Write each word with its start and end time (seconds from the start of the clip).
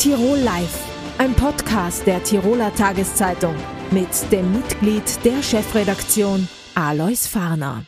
Tirol 0.00 0.38
Live, 0.38 0.78
ein 1.18 1.34
Podcast 1.34 2.06
der 2.06 2.24
Tiroler 2.24 2.74
Tageszeitung 2.74 3.54
mit 3.90 4.08
dem 4.32 4.50
Mitglied 4.50 5.22
der 5.26 5.42
Chefredaktion 5.42 6.48
Alois 6.74 7.26
Farner. 7.26 7.84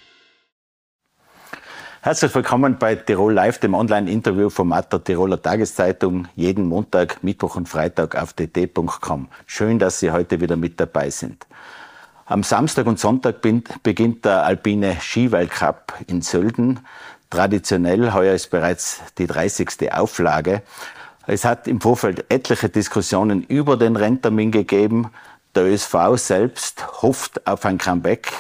Herzlich 2.02 2.34
willkommen 2.34 2.76
bei 2.78 2.96
Tirol 2.96 3.32
Live, 3.32 3.60
dem 3.60 3.72
Online-Interview-Format 3.72 4.92
der 4.92 5.04
Tiroler 5.04 5.40
Tageszeitung, 5.40 6.28
jeden 6.36 6.66
Montag, 6.66 7.24
Mittwoch 7.24 7.56
und 7.56 7.66
Freitag 7.66 8.14
auf 8.14 8.34
dt.com. 8.34 9.28
Schön, 9.46 9.78
dass 9.78 9.98
Sie 9.98 10.10
heute 10.10 10.42
wieder 10.42 10.56
mit 10.56 10.78
dabei 10.78 11.08
sind. 11.08 11.46
Am 12.26 12.42
Samstag 12.42 12.84
und 12.88 13.00
Sonntag 13.00 13.40
beginnt 13.40 14.26
der 14.26 14.44
alpine 14.44 14.98
Skiweltcup 15.00 15.94
in 16.08 16.20
Sölden. 16.20 16.80
Traditionell, 17.30 18.12
heuer 18.12 18.34
ist 18.34 18.50
bereits 18.50 19.00
die 19.16 19.26
30. 19.26 19.90
Auflage. 19.90 20.60
Es 21.26 21.44
hat 21.44 21.68
im 21.68 21.80
Vorfeld 21.80 22.24
etliche 22.30 22.68
Diskussionen 22.68 23.44
über 23.44 23.76
den 23.76 23.94
Renntermin 23.94 24.50
gegeben. 24.50 25.10
Der 25.54 25.64
ÖSV 25.64 26.16
selbst 26.16 27.02
hofft 27.02 27.46
auf 27.46 27.64
ein 27.64 27.78
Comeback 27.78 28.32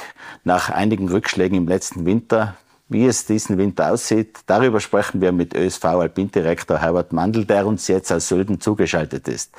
nach 0.42 0.68
einigen 0.68 1.08
Rückschlägen 1.08 1.56
im 1.56 1.68
letzten 1.68 2.06
Winter. 2.06 2.56
Wie 2.88 3.06
es 3.06 3.24
diesen 3.24 3.56
Winter 3.56 3.92
aussieht, 3.92 4.40
darüber 4.46 4.80
sprechen 4.80 5.20
wir 5.20 5.30
mit 5.30 5.54
ÖSV 5.54 5.84
Alpindirektor 5.84 6.78
Herbert 6.78 7.12
Mandl, 7.12 7.44
der 7.44 7.66
uns 7.66 7.86
jetzt 7.86 8.12
aus 8.12 8.28
Sölden 8.28 8.60
zugeschaltet 8.60 9.28
ist. 9.28 9.54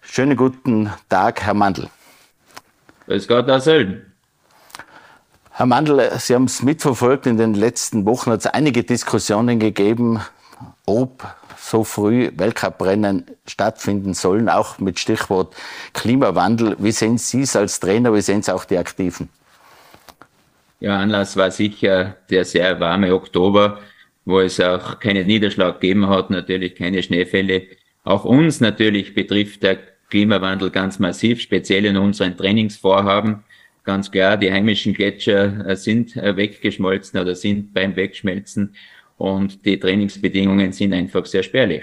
Schönen 0.00 0.36
guten 0.36 0.90
Tag, 1.08 1.42
Herr 1.42 1.54
Mandl. 1.54 1.88
Grüß 3.06 3.26
Gott 3.26 3.50
aus 3.50 3.64
Sölden. 3.64 4.14
Herr 5.50 5.66
Mandl, 5.66 6.08
Sie 6.18 6.34
haben 6.34 6.44
es 6.44 6.62
mitverfolgt. 6.62 7.26
In 7.26 7.36
den 7.36 7.54
letzten 7.54 8.06
Wochen 8.06 8.30
hat 8.30 8.40
es 8.40 8.46
einige 8.46 8.84
Diskussionen 8.84 9.58
gegeben, 9.58 10.20
ob 10.90 11.24
so 11.56 11.84
früh 11.84 12.30
Weltcuprennen 12.34 13.24
stattfinden 13.46 14.14
sollen, 14.14 14.48
auch 14.48 14.78
mit 14.78 14.98
Stichwort 14.98 15.54
Klimawandel. 15.92 16.76
Wie 16.78 16.90
sehen 16.90 17.18
Sie 17.18 17.42
es 17.42 17.54
als 17.54 17.78
Trainer? 17.78 18.12
Wie 18.12 18.22
sehen 18.22 18.42
Sie 18.42 18.52
auch 18.52 18.64
die 18.64 18.78
Aktiven? 18.78 19.28
Ja, 20.80 20.98
Anlass 20.98 21.36
war 21.36 21.50
sicher 21.50 22.16
der 22.30 22.44
sehr 22.44 22.80
warme 22.80 23.14
Oktober, 23.14 23.78
wo 24.24 24.40
es 24.40 24.58
auch 24.60 24.98
keinen 24.98 25.26
Niederschlag 25.26 25.80
gegeben 25.80 26.08
hat, 26.08 26.30
natürlich 26.30 26.74
keine 26.74 27.02
Schneefälle. 27.02 27.62
Auch 28.02 28.24
uns 28.24 28.60
natürlich 28.60 29.14
betrifft 29.14 29.62
der 29.62 29.78
Klimawandel 30.08 30.70
ganz 30.70 30.98
massiv, 30.98 31.40
speziell 31.40 31.84
in 31.84 31.96
unseren 31.96 32.36
Trainingsvorhaben. 32.36 33.44
Ganz 33.84 34.10
klar, 34.10 34.36
die 34.36 34.50
heimischen 34.50 34.94
Gletscher 34.94 35.66
äh, 35.66 35.76
sind 35.76 36.16
äh, 36.16 36.36
weggeschmolzen 36.36 37.20
oder 37.20 37.34
sind 37.34 37.72
beim 37.72 37.94
Wegschmelzen 37.94 38.74
und 39.20 39.66
die 39.66 39.78
Trainingsbedingungen 39.78 40.72
sind 40.72 40.94
einfach 40.94 41.26
sehr 41.26 41.42
spärlich. 41.42 41.82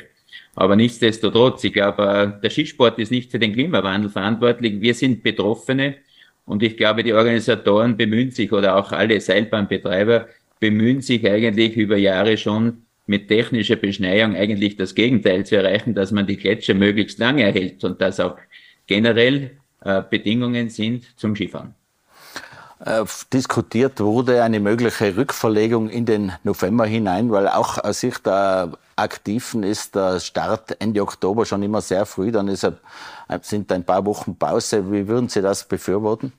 Aber 0.56 0.76
nichtsdestotrotz, 0.76 1.64
ich 1.64 1.74
glaube, 1.74 2.02
äh, 2.04 2.42
der 2.42 2.50
Skisport 2.50 2.98
ist 2.98 3.12
nicht 3.12 3.30
für 3.30 3.38
den 3.38 3.54
Klimawandel 3.54 4.10
verantwortlich. 4.10 4.82
Wir 4.82 4.96
sind 4.96 5.22
Betroffene 5.22 5.98
und 6.46 6.64
ich 6.64 6.78
glaube, 6.78 7.04
die 7.04 7.14
Organisatoren 7.14 7.96
bemühen 7.96 8.32
sich 8.32 8.52
oder 8.52 8.76
auch 8.76 8.92
alle 8.92 9.22
Seilbahnbetreiber 9.22 10.28
bemühen 10.60 11.02
sich 11.02 11.30
eigentlich 11.30 11.78
über 11.78 11.98
Jahre 11.98 12.38
schon 12.38 12.82
mit 13.06 13.28
technischer 13.28 13.76
Beschneiung 13.76 14.36
eigentlich 14.36 14.76
das 14.76 14.96
Gegenteil 14.96 15.46
zu 15.46 15.58
erreichen, 15.58 15.94
dass 15.94 16.12
man 16.12 16.26
die 16.26 16.38
Gletscher 16.38 16.74
möglichst 16.74 17.20
lange 17.20 17.44
erhält 17.44 17.84
und 17.84 18.02
dass 18.02 18.20
auch 18.20 18.38
generell 18.88 19.52
äh, 19.82 20.02
Bedingungen 20.10 20.70
sind 20.70 21.06
zum 21.20 21.36
Skifahren. 21.36 21.76
Äh, 22.80 23.06
diskutiert 23.34 24.00
wurde 24.00 24.44
eine 24.44 24.60
mögliche 24.60 25.18
Rückverlegung 25.18 25.90
in 25.90 26.06
den 26.06 26.32
November 26.44 26.86
hinein, 26.86 27.32
weil 27.32 27.48
auch 27.48 27.80
aus 27.80 28.02
Sicht 28.02 28.26
der 28.28 28.78
Aktiven 28.96 29.64
ist 29.64 29.96
der 29.96 30.20
Start 30.20 30.80
Ende 30.80 31.02
Oktober 31.02 31.46
schon 31.46 31.64
immer 31.64 31.82
sehr 31.82 32.06
früh, 32.06 32.32
dann 32.32 32.48
ist, 32.48 32.72
sind 33.42 33.72
ein 33.72 33.84
paar 33.84 34.06
Wochen 34.06 34.36
Pause. 34.36 34.92
Wie 34.92 35.08
würden 35.08 35.28
Sie 35.28 35.42
das 35.42 35.68
befürworten? 35.68 36.34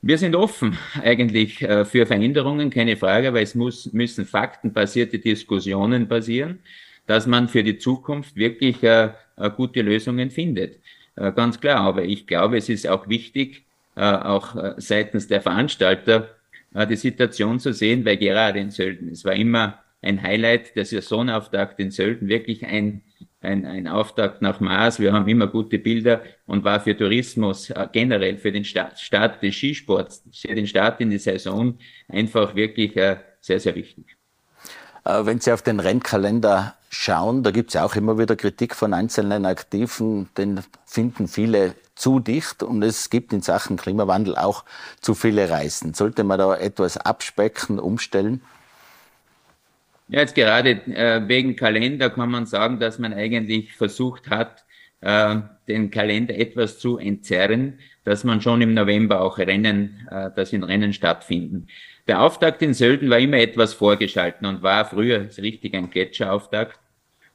Wir 0.00 0.16
sind 0.16 0.36
offen 0.36 0.78
eigentlich 1.02 1.62
äh, 1.62 1.84
für 1.84 2.06
Veränderungen, 2.06 2.70
keine 2.70 2.96
Frage, 2.96 3.34
weil 3.34 3.42
es 3.42 3.56
muss, 3.56 3.92
müssen 3.92 4.24
faktenbasierte 4.26 5.18
Diskussionen 5.18 6.06
passieren, 6.06 6.60
dass 7.08 7.26
man 7.26 7.48
für 7.48 7.64
die 7.64 7.78
Zukunft 7.78 8.36
wirklich 8.36 8.80
äh, 8.84 9.10
gute 9.56 9.82
Lösungen 9.82 10.30
findet. 10.30 10.78
Ganz 11.16 11.60
klar, 11.60 11.78
aber 11.78 12.02
ich 12.02 12.26
glaube, 12.26 12.56
es 12.56 12.68
ist 12.68 12.88
auch 12.88 13.08
wichtig, 13.08 13.58
äh, 13.58 13.73
auch 14.02 14.56
äh, 14.56 14.74
seitens 14.78 15.28
der 15.28 15.40
Veranstalter 15.40 16.30
äh, 16.74 16.86
die 16.86 16.96
Situation 16.96 17.60
zu 17.60 17.72
sehen, 17.72 18.04
weil 18.04 18.16
gerade 18.16 18.58
in 18.58 18.70
Sölden, 18.70 19.08
es 19.08 19.24
war 19.24 19.34
immer 19.34 19.80
ein 20.02 20.22
Highlight 20.22 20.76
der 20.76 20.84
Saisonauftakt 20.84 21.80
in 21.80 21.90
Sölden, 21.90 22.28
wirklich 22.28 22.64
ein, 22.66 23.02
ein, 23.40 23.64
ein 23.64 23.88
Auftakt 23.88 24.42
nach 24.42 24.60
Maß. 24.60 25.00
Wir 25.00 25.12
haben 25.12 25.28
immer 25.28 25.46
gute 25.46 25.78
Bilder 25.78 26.22
und 26.46 26.64
war 26.64 26.80
für 26.80 26.96
Tourismus 26.96 27.72
generell, 27.92 28.36
für 28.36 28.52
den 28.52 28.64
Start, 28.64 28.98
Start 28.98 29.42
des 29.42 29.54
Skisports, 29.54 30.22
für 30.32 30.54
den 30.54 30.66
Start 30.66 31.00
in 31.00 31.10
die 31.10 31.18
Saison 31.18 31.78
einfach 32.08 32.54
wirklich 32.54 32.92
sehr, 32.92 33.60
sehr 33.60 33.74
wichtig. 33.74 34.13
Wenn 35.04 35.38
Sie 35.38 35.52
auf 35.52 35.60
den 35.60 35.80
Rennkalender 35.80 36.74
schauen, 36.88 37.42
da 37.42 37.50
gibt 37.50 37.68
es 37.70 37.74
ja 37.74 37.84
auch 37.84 37.94
immer 37.94 38.18
wieder 38.18 38.36
Kritik 38.36 38.74
von 38.74 38.94
einzelnen 38.94 39.44
Aktiven, 39.44 40.30
den 40.38 40.60
finden 40.86 41.28
viele 41.28 41.74
zu 41.94 42.20
dicht 42.20 42.62
und 42.62 42.82
es 42.82 43.10
gibt 43.10 43.32
in 43.32 43.42
Sachen 43.42 43.76
Klimawandel 43.76 44.36
auch 44.36 44.64
zu 45.00 45.14
viele 45.14 45.50
Reisen. 45.50 45.92
Sollte 45.92 46.24
man 46.24 46.38
da 46.38 46.56
etwas 46.56 46.96
abspecken, 46.96 47.78
umstellen? 47.78 48.40
Ja, 50.08 50.20
jetzt 50.20 50.34
gerade 50.34 50.70
äh, 50.70 51.26
wegen 51.28 51.56
Kalender 51.56 52.10
kann 52.10 52.30
man 52.30 52.46
sagen, 52.46 52.78
dass 52.78 52.98
man 52.98 53.12
eigentlich 53.12 53.74
versucht 53.74 54.30
hat, 54.30 54.64
äh, 55.00 55.36
den 55.68 55.90
Kalender 55.90 56.34
etwas 56.34 56.78
zu 56.78 56.98
entzerren, 56.98 57.78
dass 58.04 58.24
man 58.24 58.40
schon 58.40 58.60
im 58.60 58.74
November 58.74 59.20
auch 59.20 59.38
Rennen, 59.38 60.06
äh, 60.10 60.30
dass 60.34 60.52
in 60.52 60.62
Rennen 60.62 60.92
stattfinden. 60.92 61.68
Der 62.06 62.22
Auftakt 62.22 62.60
in 62.62 62.74
Sölden 62.74 63.08
war 63.10 63.18
immer 63.18 63.38
etwas 63.38 63.74
vorgeschalten 63.74 64.46
und 64.46 64.62
war 64.62 64.84
früher 64.84 65.28
richtig 65.38 65.74
ein 65.74 65.90
Gletscherauftakt. 65.90 66.78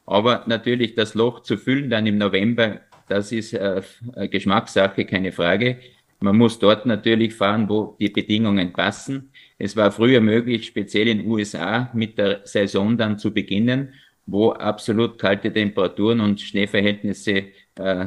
Aber 0.06 0.44
natürlich 0.46 0.94
das 0.94 1.14
Loch 1.14 1.40
zu 1.40 1.56
füllen 1.56 1.90
dann 1.90 2.06
im 2.06 2.18
November 2.18 2.80
das 3.10 3.32
ist 3.32 3.54
äh, 3.54 3.82
Geschmackssache, 4.30 5.04
keine 5.04 5.32
Frage. 5.32 5.78
Man 6.20 6.36
muss 6.36 6.60
dort 6.60 6.86
natürlich 6.86 7.34
fahren, 7.34 7.68
wo 7.68 7.96
die 7.98 8.08
Bedingungen 8.08 8.72
passen. 8.72 9.32
Es 9.58 9.76
war 9.76 9.90
früher 9.90 10.20
möglich, 10.20 10.66
speziell 10.66 11.08
in 11.08 11.18
den 11.18 11.26
USA 11.26 11.90
mit 11.92 12.18
der 12.18 12.42
Saison 12.44 12.96
dann 12.96 13.18
zu 13.18 13.34
beginnen, 13.34 13.94
wo 14.26 14.52
absolut 14.52 15.18
kalte 15.18 15.52
Temperaturen 15.52 16.20
und 16.20 16.40
Schneeverhältnisse 16.40 17.46
äh, 17.74 18.06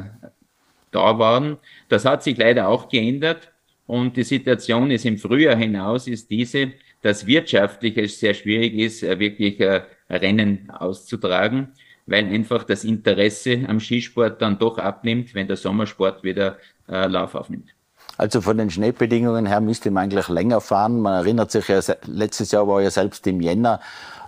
da 0.90 1.18
waren. 1.18 1.58
Das 1.90 2.06
hat 2.06 2.22
sich 2.22 2.38
leider 2.38 2.68
auch 2.68 2.88
geändert. 2.88 3.52
Und 3.86 4.16
die 4.16 4.24
Situation 4.24 4.90
ist 4.90 5.04
im 5.04 5.18
Frühjahr 5.18 5.56
hinaus, 5.56 6.06
ist 6.08 6.30
diese, 6.30 6.72
dass 7.02 7.26
wirtschaftlich 7.26 7.98
es 7.98 8.18
sehr 8.18 8.34
schwierig 8.34 8.74
ist, 8.74 9.02
äh, 9.02 9.18
wirklich 9.18 9.60
äh, 9.60 9.82
Rennen 10.08 10.70
auszutragen 10.70 11.72
weil 12.06 12.26
einfach 12.26 12.64
das 12.64 12.84
Interesse 12.84 13.64
am 13.66 13.80
Skisport 13.80 14.42
dann 14.42 14.58
doch 14.58 14.78
abnimmt, 14.78 15.34
wenn 15.34 15.46
der 15.46 15.56
Sommersport 15.56 16.22
wieder 16.22 16.58
äh, 16.88 17.06
Lauf 17.06 17.34
aufnimmt. 17.34 17.74
Also 18.16 18.40
von 18.40 18.56
den 18.56 18.70
Schneebedingungen 18.70 19.46
her 19.46 19.60
müsste 19.60 19.90
man 19.90 20.04
eigentlich 20.04 20.28
länger 20.28 20.60
fahren. 20.60 21.00
Man 21.00 21.14
erinnert 21.14 21.50
sich 21.50 21.66
ja, 21.68 21.80
letztes 22.06 22.52
Jahr 22.52 22.68
war 22.68 22.80
ja 22.80 22.90
selbst 22.90 23.26
im 23.26 23.40
Jänner, 23.40 23.80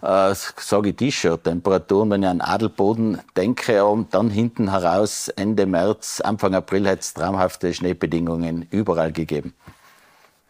äh, 0.03 0.35
sage 0.35 0.91
ich 0.91 0.97
T-Shirt-Temperaturen, 0.97 2.11
wenn 2.11 2.23
ich 2.23 2.29
an 2.29 2.41
Adelboden 2.41 3.19
denke 3.37 3.85
und 3.85 4.13
dann 4.13 4.31
hinten 4.31 4.71
heraus 4.71 5.29
Ende 5.29 5.67
März, 5.67 6.21
Anfang 6.21 6.55
April 6.55 6.89
hat 6.89 7.01
es 7.01 7.15
traumhafte 7.15 7.73
Schneebedingungen 7.73 8.67
überall 8.71 9.13
gegeben. 9.13 9.55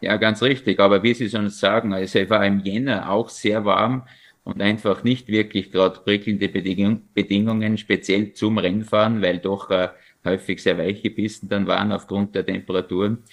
Ja, 0.01 0.17
ganz 0.17 0.41
richtig. 0.41 0.79
Aber 0.79 1.03
wie 1.03 1.13
Sie 1.13 1.29
schon 1.29 1.49
sagen, 1.49 1.93
es 1.93 2.15
war 2.15 2.45
im 2.45 2.59
Jänner 2.59 3.09
auch 3.11 3.29
sehr 3.29 3.65
warm 3.65 4.03
und 4.43 4.61
einfach 4.61 5.03
nicht 5.03 5.27
wirklich 5.27 5.71
gerade 5.71 5.99
prickelnde 5.99 6.49
Bedingung, 6.49 7.01
Bedingungen, 7.13 7.77
speziell 7.77 8.33
zum 8.33 8.57
Rennfahren, 8.57 9.21
weil 9.21 9.39
doch 9.39 9.69
äh, 9.69 9.89
häufig 10.27 10.61
sehr 10.61 10.77
weiche 10.77 11.09
Pisten 11.09 11.49
dann 11.49 11.65
waren 11.67 11.91
aufgrund 11.91 12.35
der 12.35 12.45
Temperaturen. 12.45 13.23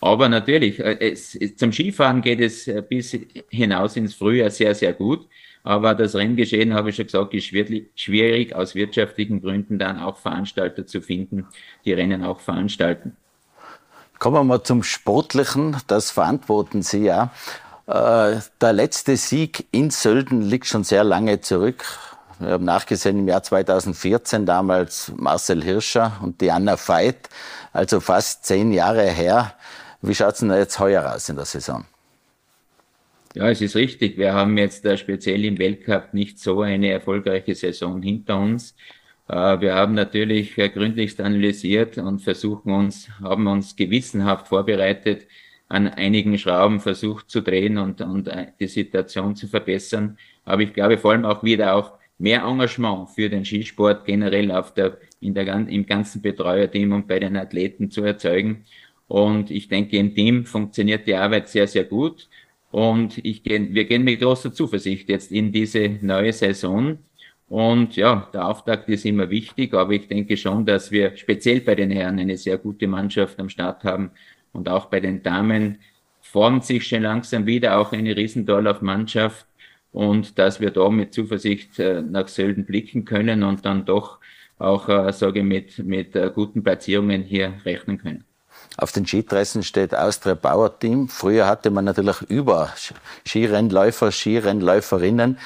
Aber 0.00 0.28
natürlich, 0.28 0.80
äh, 0.80 1.12
es, 1.12 1.38
zum 1.56 1.72
Skifahren 1.72 2.22
geht 2.22 2.40
es 2.40 2.68
äh, 2.68 2.82
bis 2.86 3.16
hinaus 3.50 3.96
ins 3.96 4.14
Frühjahr 4.14 4.50
sehr, 4.50 4.74
sehr 4.74 4.92
gut. 4.92 5.28
Aber 5.64 5.94
das 5.94 6.16
Renngeschehen, 6.16 6.74
habe 6.74 6.90
ich 6.90 6.96
schon 6.96 7.06
gesagt, 7.06 7.34
ist 7.34 7.46
schwierig 7.46 8.54
aus 8.54 8.74
wirtschaftlichen 8.74 9.40
Gründen 9.40 9.78
dann 9.78 10.00
auch 10.00 10.18
Veranstalter 10.18 10.86
zu 10.86 11.00
finden, 11.00 11.46
die 11.84 11.92
Rennen 11.92 12.24
auch 12.24 12.40
veranstalten. 12.40 13.16
Kommen 14.18 14.36
wir 14.36 14.44
mal 14.44 14.62
zum 14.62 14.82
Sportlichen. 14.82 15.76
Das 15.86 16.10
verantworten 16.10 16.82
Sie 16.82 17.04
ja. 17.04 17.32
Äh, 17.86 18.40
der 18.60 18.72
letzte 18.72 19.16
Sieg 19.16 19.66
in 19.70 19.90
Sölden 19.90 20.42
liegt 20.42 20.66
schon 20.66 20.84
sehr 20.84 21.04
lange 21.04 21.40
zurück. 21.40 21.84
Wir 22.42 22.52
haben 22.52 22.64
nachgesehen 22.64 23.18
im 23.18 23.28
Jahr 23.28 23.42
2014 23.42 24.46
damals 24.46 25.12
Marcel 25.16 25.62
Hirscher 25.62 26.18
und 26.22 26.40
Diana 26.40 26.76
Veit, 26.76 27.28
also 27.72 28.00
fast 28.00 28.44
zehn 28.44 28.72
Jahre 28.72 29.04
her. 29.08 29.54
Wie 30.00 30.14
schaut 30.14 30.34
es 30.34 30.40
denn 30.40 30.50
jetzt 30.50 30.78
heuer 30.80 31.14
aus 31.14 31.28
in 31.28 31.36
der 31.36 31.44
Saison? 31.44 31.84
Ja, 33.34 33.48
es 33.48 33.60
ist 33.60 33.76
richtig. 33.76 34.18
Wir 34.18 34.34
haben 34.34 34.58
jetzt 34.58 34.84
äh, 34.84 34.96
speziell 34.98 35.44
im 35.44 35.58
Weltcup 35.58 36.12
nicht 36.12 36.38
so 36.38 36.62
eine 36.62 36.90
erfolgreiche 36.90 37.54
Saison 37.54 38.02
hinter 38.02 38.38
uns. 38.38 38.74
Äh, 39.28 39.60
wir 39.60 39.74
haben 39.74 39.94
natürlich 39.94 40.58
äh, 40.58 40.68
gründlichst 40.68 41.20
analysiert 41.20 41.96
und 41.96 42.20
versuchen 42.20 42.72
uns, 42.72 43.08
haben 43.20 43.46
uns 43.46 43.76
gewissenhaft 43.76 44.48
vorbereitet, 44.48 45.28
an 45.68 45.88
einigen 45.88 46.36
Schrauben 46.36 46.80
versucht 46.80 47.30
zu 47.30 47.40
drehen 47.40 47.78
und, 47.78 48.02
und 48.02 48.30
die 48.60 48.66
Situation 48.66 49.34
zu 49.34 49.48
verbessern. 49.48 50.18
Aber 50.44 50.60
ich 50.60 50.74
glaube 50.74 50.98
vor 50.98 51.12
allem 51.12 51.24
auch 51.24 51.42
wieder 51.42 51.74
auch 51.74 51.92
mehr 52.18 52.42
Engagement 52.42 53.10
für 53.10 53.28
den 53.28 53.44
Skisport 53.44 54.04
generell 54.04 54.50
auf 54.50 54.74
der, 54.74 54.98
in 55.20 55.34
der, 55.34 55.46
im 55.68 55.86
ganzen 55.86 56.22
Betreuerteam 56.22 56.92
und 56.92 57.08
bei 57.08 57.18
den 57.18 57.36
Athleten 57.36 57.90
zu 57.90 58.02
erzeugen. 58.02 58.64
Und 59.08 59.50
ich 59.50 59.68
denke, 59.68 59.96
im 59.98 60.14
Team 60.14 60.46
funktioniert 60.46 61.06
die 61.06 61.14
Arbeit 61.14 61.48
sehr, 61.48 61.66
sehr 61.66 61.84
gut. 61.84 62.28
Und 62.70 63.18
ich 63.18 63.42
gehen, 63.42 63.74
wir 63.74 63.84
gehen 63.84 64.04
mit 64.04 64.20
großer 64.20 64.52
Zuversicht 64.52 65.08
jetzt 65.10 65.30
in 65.30 65.52
diese 65.52 65.98
neue 66.00 66.32
Saison. 66.32 66.98
Und 67.48 67.96
ja, 67.96 68.30
der 68.32 68.48
Auftakt 68.48 68.88
ist 68.88 69.04
immer 69.04 69.28
wichtig, 69.28 69.74
aber 69.74 69.92
ich 69.92 70.08
denke 70.08 70.38
schon, 70.38 70.64
dass 70.64 70.90
wir 70.90 71.14
speziell 71.18 71.60
bei 71.60 71.74
den 71.74 71.90
Herren 71.90 72.18
eine 72.18 72.38
sehr 72.38 72.56
gute 72.56 72.86
Mannschaft 72.86 73.38
am 73.38 73.50
Start 73.50 73.84
haben 73.84 74.10
und 74.52 74.70
auch 74.70 74.86
bei 74.86 75.00
den 75.00 75.22
Damen 75.22 75.78
formt 76.22 76.64
sich 76.64 76.86
schon 76.86 77.02
langsam 77.02 77.44
wieder 77.44 77.78
auch 77.78 77.92
eine 77.92 78.16
Riesendorlauf-Mannschaft 78.16 79.44
und 79.92 80.38
dass 80.38 80.60
wir 80.60 80.70
da 80.70 80.88
mit 80.88 81.14
Zuversicht 81.14 81.78
äh, 81.78 82.02
nach 82.02 82.28
Sölden 82.28 82.64
blicken 82.64 83.04
können 83.04 83.42
und 83.42 83.64
dann 83.64 83.84
doch 83.84 84.18
auch, 84.58 84.88
äh, 84.88 85.12
sage 85.12 85.40
ich, 85.40 85.44
mit, 85.44 85.78
mit 85.78 86.16
äh, 86.16 86.30
guten 86.34 86.62
Platzierungen 86.62 87.22
hier 87.22 87.54
rechnen 87.64 87.98
können. 87.98 88.24
Auf 88.78 88.92
den 88.92 89.06
Skidressen 89.06 89.62
steht 89.62 89.94
Austria 89.94 90.34
Bauer 90.34 90.78
Team. 90.78 91.08
Früher 91.08 91.46
hatte 91.46 91.70
man 91.70 91.84
natürlich 91.84 92.22
über 92.22 92.72
Skirennläufer, 93.26 94.10
Skirennläuferinnen. 94.10 95.38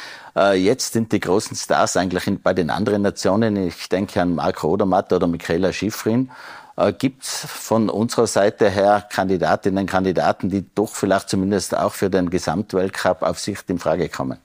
Jetzt 0.55 0.93
sind 0.93 1.13
die 1.13 1.19
großen 1.19 1.57
Stars 1.57 1.97
eigentlich 1.97 2.25
bei 2.43 2.53
den 2.53 2.71
anderen 2.71 3.03
Nationen. 3.03 3.57
Ich 3.57 3.89
denke 3.89 4.21
an 4.21 4.35
Marco 4.35 4.69
Odermatt 4.69 5.13
oder 5.13 5.27
Michaela 5.27 5.73
Schifrin. 5.73 6.31
Äh, 6.77 6.93
Gibt 6.93 7.23
es 7.23 7.47
von 7.47 7.89
unserer 7.89 8.27
Seite 8.27 8.71
her 8.71 9.07
Kandidatinnen, 9.11 9.87
Kandidaten, 9.87 10.51
die 10.51 10.65
doch 10.75 10.95
vielleicht 10.95 11.29
zumindest 11.29 11.77
auch 11.77 11.93
für 11.93 12.11
den 12.11 12.31
Gesamtweltcup 12.31 13.23
auf 13.23 13.39
Sicht 13.39 13.69
in 13.71 13.79
Frage 13.79 14.09
kommen? 14.09 14.39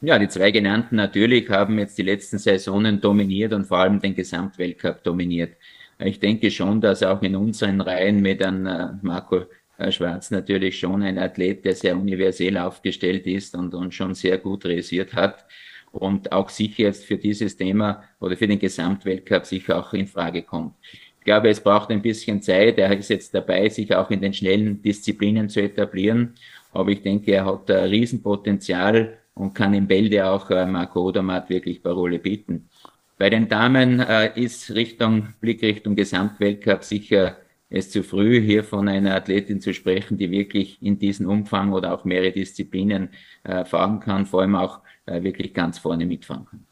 Ja, 0.00 0.18
die 0.18 0.28
zwei 0.28 0.50
genannten 0.50 0.96
natürlich 0.96 1.48
haben 1.48 1.78
jetzt 1.78 1.96
die 1.96 2.02
letzten 2.02 2.38
Saisonen 2.38 3.00
dominiert 3.00 3.52
und 3.52 3.66
vor 3.66 3.78
allem 3.78 4.00
den 4.00 4.14
Gesamtweltcup 4.14 5.02
dominiert. 5.02 5.56
Ich 5.98 6.20
denke 6.20 6.50
schon, 6.50 6.80
dass 6.80 7.02
auch 7.02 7.22
in 7.22 7.36
unseren 7.36 7.80
Reihen 7.80 8.20
mit 8.20 8.42
einem 8.42 8.66
äh, 8.66 8.88
Marco 9.00 9.44
äh, 9.78 9.90
Schwarz 9.92 10.30
natürlich 10.30 10.78
schon 10.78 11.02
ein 11.02 11.18
Athlet, 11.18 11.64
der 11.64 11.74
sehr 11.74 11.96
universell 11.96 12.58
aufgestellt 12.58 13.26
ist 13.26 13.54
und, 13.54 13.74
und 13.74 13.94
schon 13.94 14.14
sehr 14.14 14.38
gut 14.38 14.64
realisiert 14.64 15.14
hat 15.14 15.44
und 15.94 16.32
auch 16.32 16.48
sicher 16.48 16.84
jetzt 16.84 17.04
für 17.04 17.16
dieses 17.16 17.56
Thema 17.56 18.02
oder 18.20 18.36
für 18.36 18.46
den 18.46 18.58
Gesamtweltcup 18.58 19.46
sicher 19.46 19.78
auch 19.78 19.92
in 19.92 20.06
Frage 20.06 20.42
kommt. 20.42 20.74
Ich 21.18 21.24
glaube, 21.24 21.48
es 21.48 21.60
braucht 21.60 21.90
ein 21.90 22.02
bisschen 22.02 22.42
Zeit. 22.42 22.78
Er 22.78 22.94
ist 22.96 23.08
jetzt 23.08 23.34
dabei, 23.34 23.68
sich 23.68 23.94
auch 23.94 24.10
in 24.10 24.20
den 24.20 24.34
schnellen 24.34 24.82
Disziplinen 24.82 25.48
zu 25.48 25.62
etablieren. 25.62 26.34
Aber 26.72 26.90
ich 26.90 27.00
denke, 27.00 27.32
er 27.32 27.46
hat 27.46 27.70
ein 27.70 27.88
Riesenpotenzial 27.88 29.16
und 29.32 29.54
kann 29.54 29.72
im 29.72 29.86
Bälde 29.86 30.26
auch 30.26 30.50
äh, 30.50 30.66
Marco 30.66 31.00
Odermatt 31.00 31.48
wirklich 31.48 31.82
Parole 31.82 32.18
bieten. 32.18 32.68
Bei 33.16 33.30
den 33.30 33.48
Damen 33.48 34.00
äh, 34.00 34.38
ist 34.38 34.74
Richtung, 34.74 35.28
Blick 35.40 35.62
Richtung 35.62 35.94
Gesamtweltcup 35.94 36.84
sicher 36.84 37.38
es 37.70 37.90
zu 37.90 38.02
früh, 38.02 38.40
hier 38.40 38.62
von 38.62 38.88
einer 38.88 39.14
Athletin 39.14 39.60
zu 39.60 39.72
sprechen, 39.72 40.18
die 40.18 40.30
wirklich 40.30 40.80
in 40.82 40.98
diesem 40.98 41.28
Umfang 41.28 41.72
oder 41.72 41.92
auch 41.94 42.04
mehrere 42.04 42.32
Disziplinen 42.32 43.08
äh, 43.44 43.64
fahren 43.64 44.00
kann, 44.00 44.26
vor 44.26 44.42
allem 44.42 44.54
auch 44.54 44.78
äh, 44.78 44.83
wirklich 45.06 45.52
ganz 45.54 45.78
vorne 45.78 46.06
mitfahren 46.06 46.46
kann. 46.46 46.64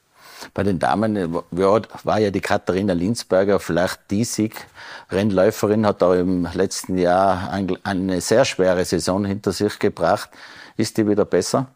Bei 0.54 0.62
den 0.62 0.78
Damen 0.78 1.16
äh, 1.16 1.28
war 1.30 2.20
ja 2.20 2.30
die 2.30 2.40
Katharina 2.40 2.92
Linsberger 2.92 3.60
vielleicht 3.60 4.10
die 4.10 4.24
Siegrennläuferin, 4.24 5.86
hat 5.86 6.02
auch 6.02 6.14
im 6.14 6.48
letzten 6.54 6.98
Jahr 6.98 7.50
eine 7.84 8.20
sehr 8.20 8.44
schwere 8.44 8.84
Saison 8.84 9.24
hinter 9.24 9.52
sich 9.52 9.78
gebracht. 9.78 10.30
Ist 10.76 10.96
die 10.96 11.06
wieder 11.06 11.24
besser? 11.24 11.68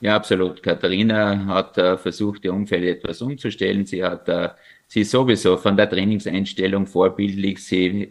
Ja, 0.00 0.16
absolut. 0.16 0.62
Katharina 0.62 1.44
hat 1.46 1.76
äh, 1.76 1.98
versucht, 1.98 2.44
ihr 2.44 2.54
Umfeld 2.54 2.84
etwas 2.84 3.20
umzustellen. 3.20 3.84
Sie 3.84 4.02
hat, 4.02 4.28
äh, 4.28 4.48
sie 4.86 5.02
ist 5.02 5.10
sowieso 5.10 5.58
von 5.58 5.76
der 5.76 5.90
Trainingseinstellung 5.90 6.86
vorbildlich. 6.86 7.62
Sie 7.62 8.08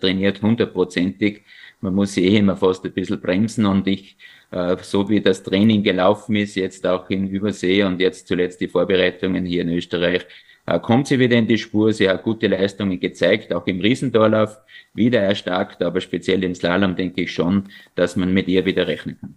trainiert 0.00 0.40
hundertprozentig. 0.40 1.44
Man 1.82 1.94
muss 1.94 2.14
sie 2.14 2.26
eh 2.26 2.38
immer 2.38 2.56
fast 2.56 2.86
ein 2.86 2.92
bisschen 2.92 3.20
bremsen 3.20 3.66
und 3.66 3.86
ich, 3.86 4.12
äh, 4.12 4.35
so 4.82 5.08
wie 5.08 5.20
das 5.20 5.42
Training 5.42 5.82
gelaufen 5.82 6.36
ist, 6.36 6.54
jetzt 6.54 6.86
auch 6.86 7.10
in 7.10 7.28
Übersee 7.28 7.82
und 7.82 8.00
jetzt 8.00 8.28
zuletzt 8.28 8.60
die 8.60 8.68
Vorbereitungen 8.68 9.44
hier 9.44 9.62
in 9.62 9.70
Österreich, 9.70 10.26
äh, 10.66 10.80
kommt 10.80 11.06
sie 11.06 11.18
wieder 11.18 11.36
in 11.36 11.46
die 11.46 11.58
Spur. 11.58 11.92
Sie 11.92 12.08
hat 12.08 12.22
gute 12.22 12.48
Leistungen 12.48 12.98
gezeigt, 12.98 13.52
auch 13.52 13.66
im 13.66 13.80
Riesentorlauf 13.80 14.58
wieder 14.94 15.20
erstarkt, 15.20 15.82
aber 15.82 16.00
speziell 16.00 16.42
im 16.44 16.54
Slalom 16.54 16.96
denke 16.96 17.22
ich 17.22 17.32
schon, 17.32 17.68
dass 17.94 18.16
man 18.16 18.32
mit 18.32 18.48
ihr 18.48 18.64
wieder 18.64 18.86
rechnen 18.86 19.16
kann. 19.20 19.34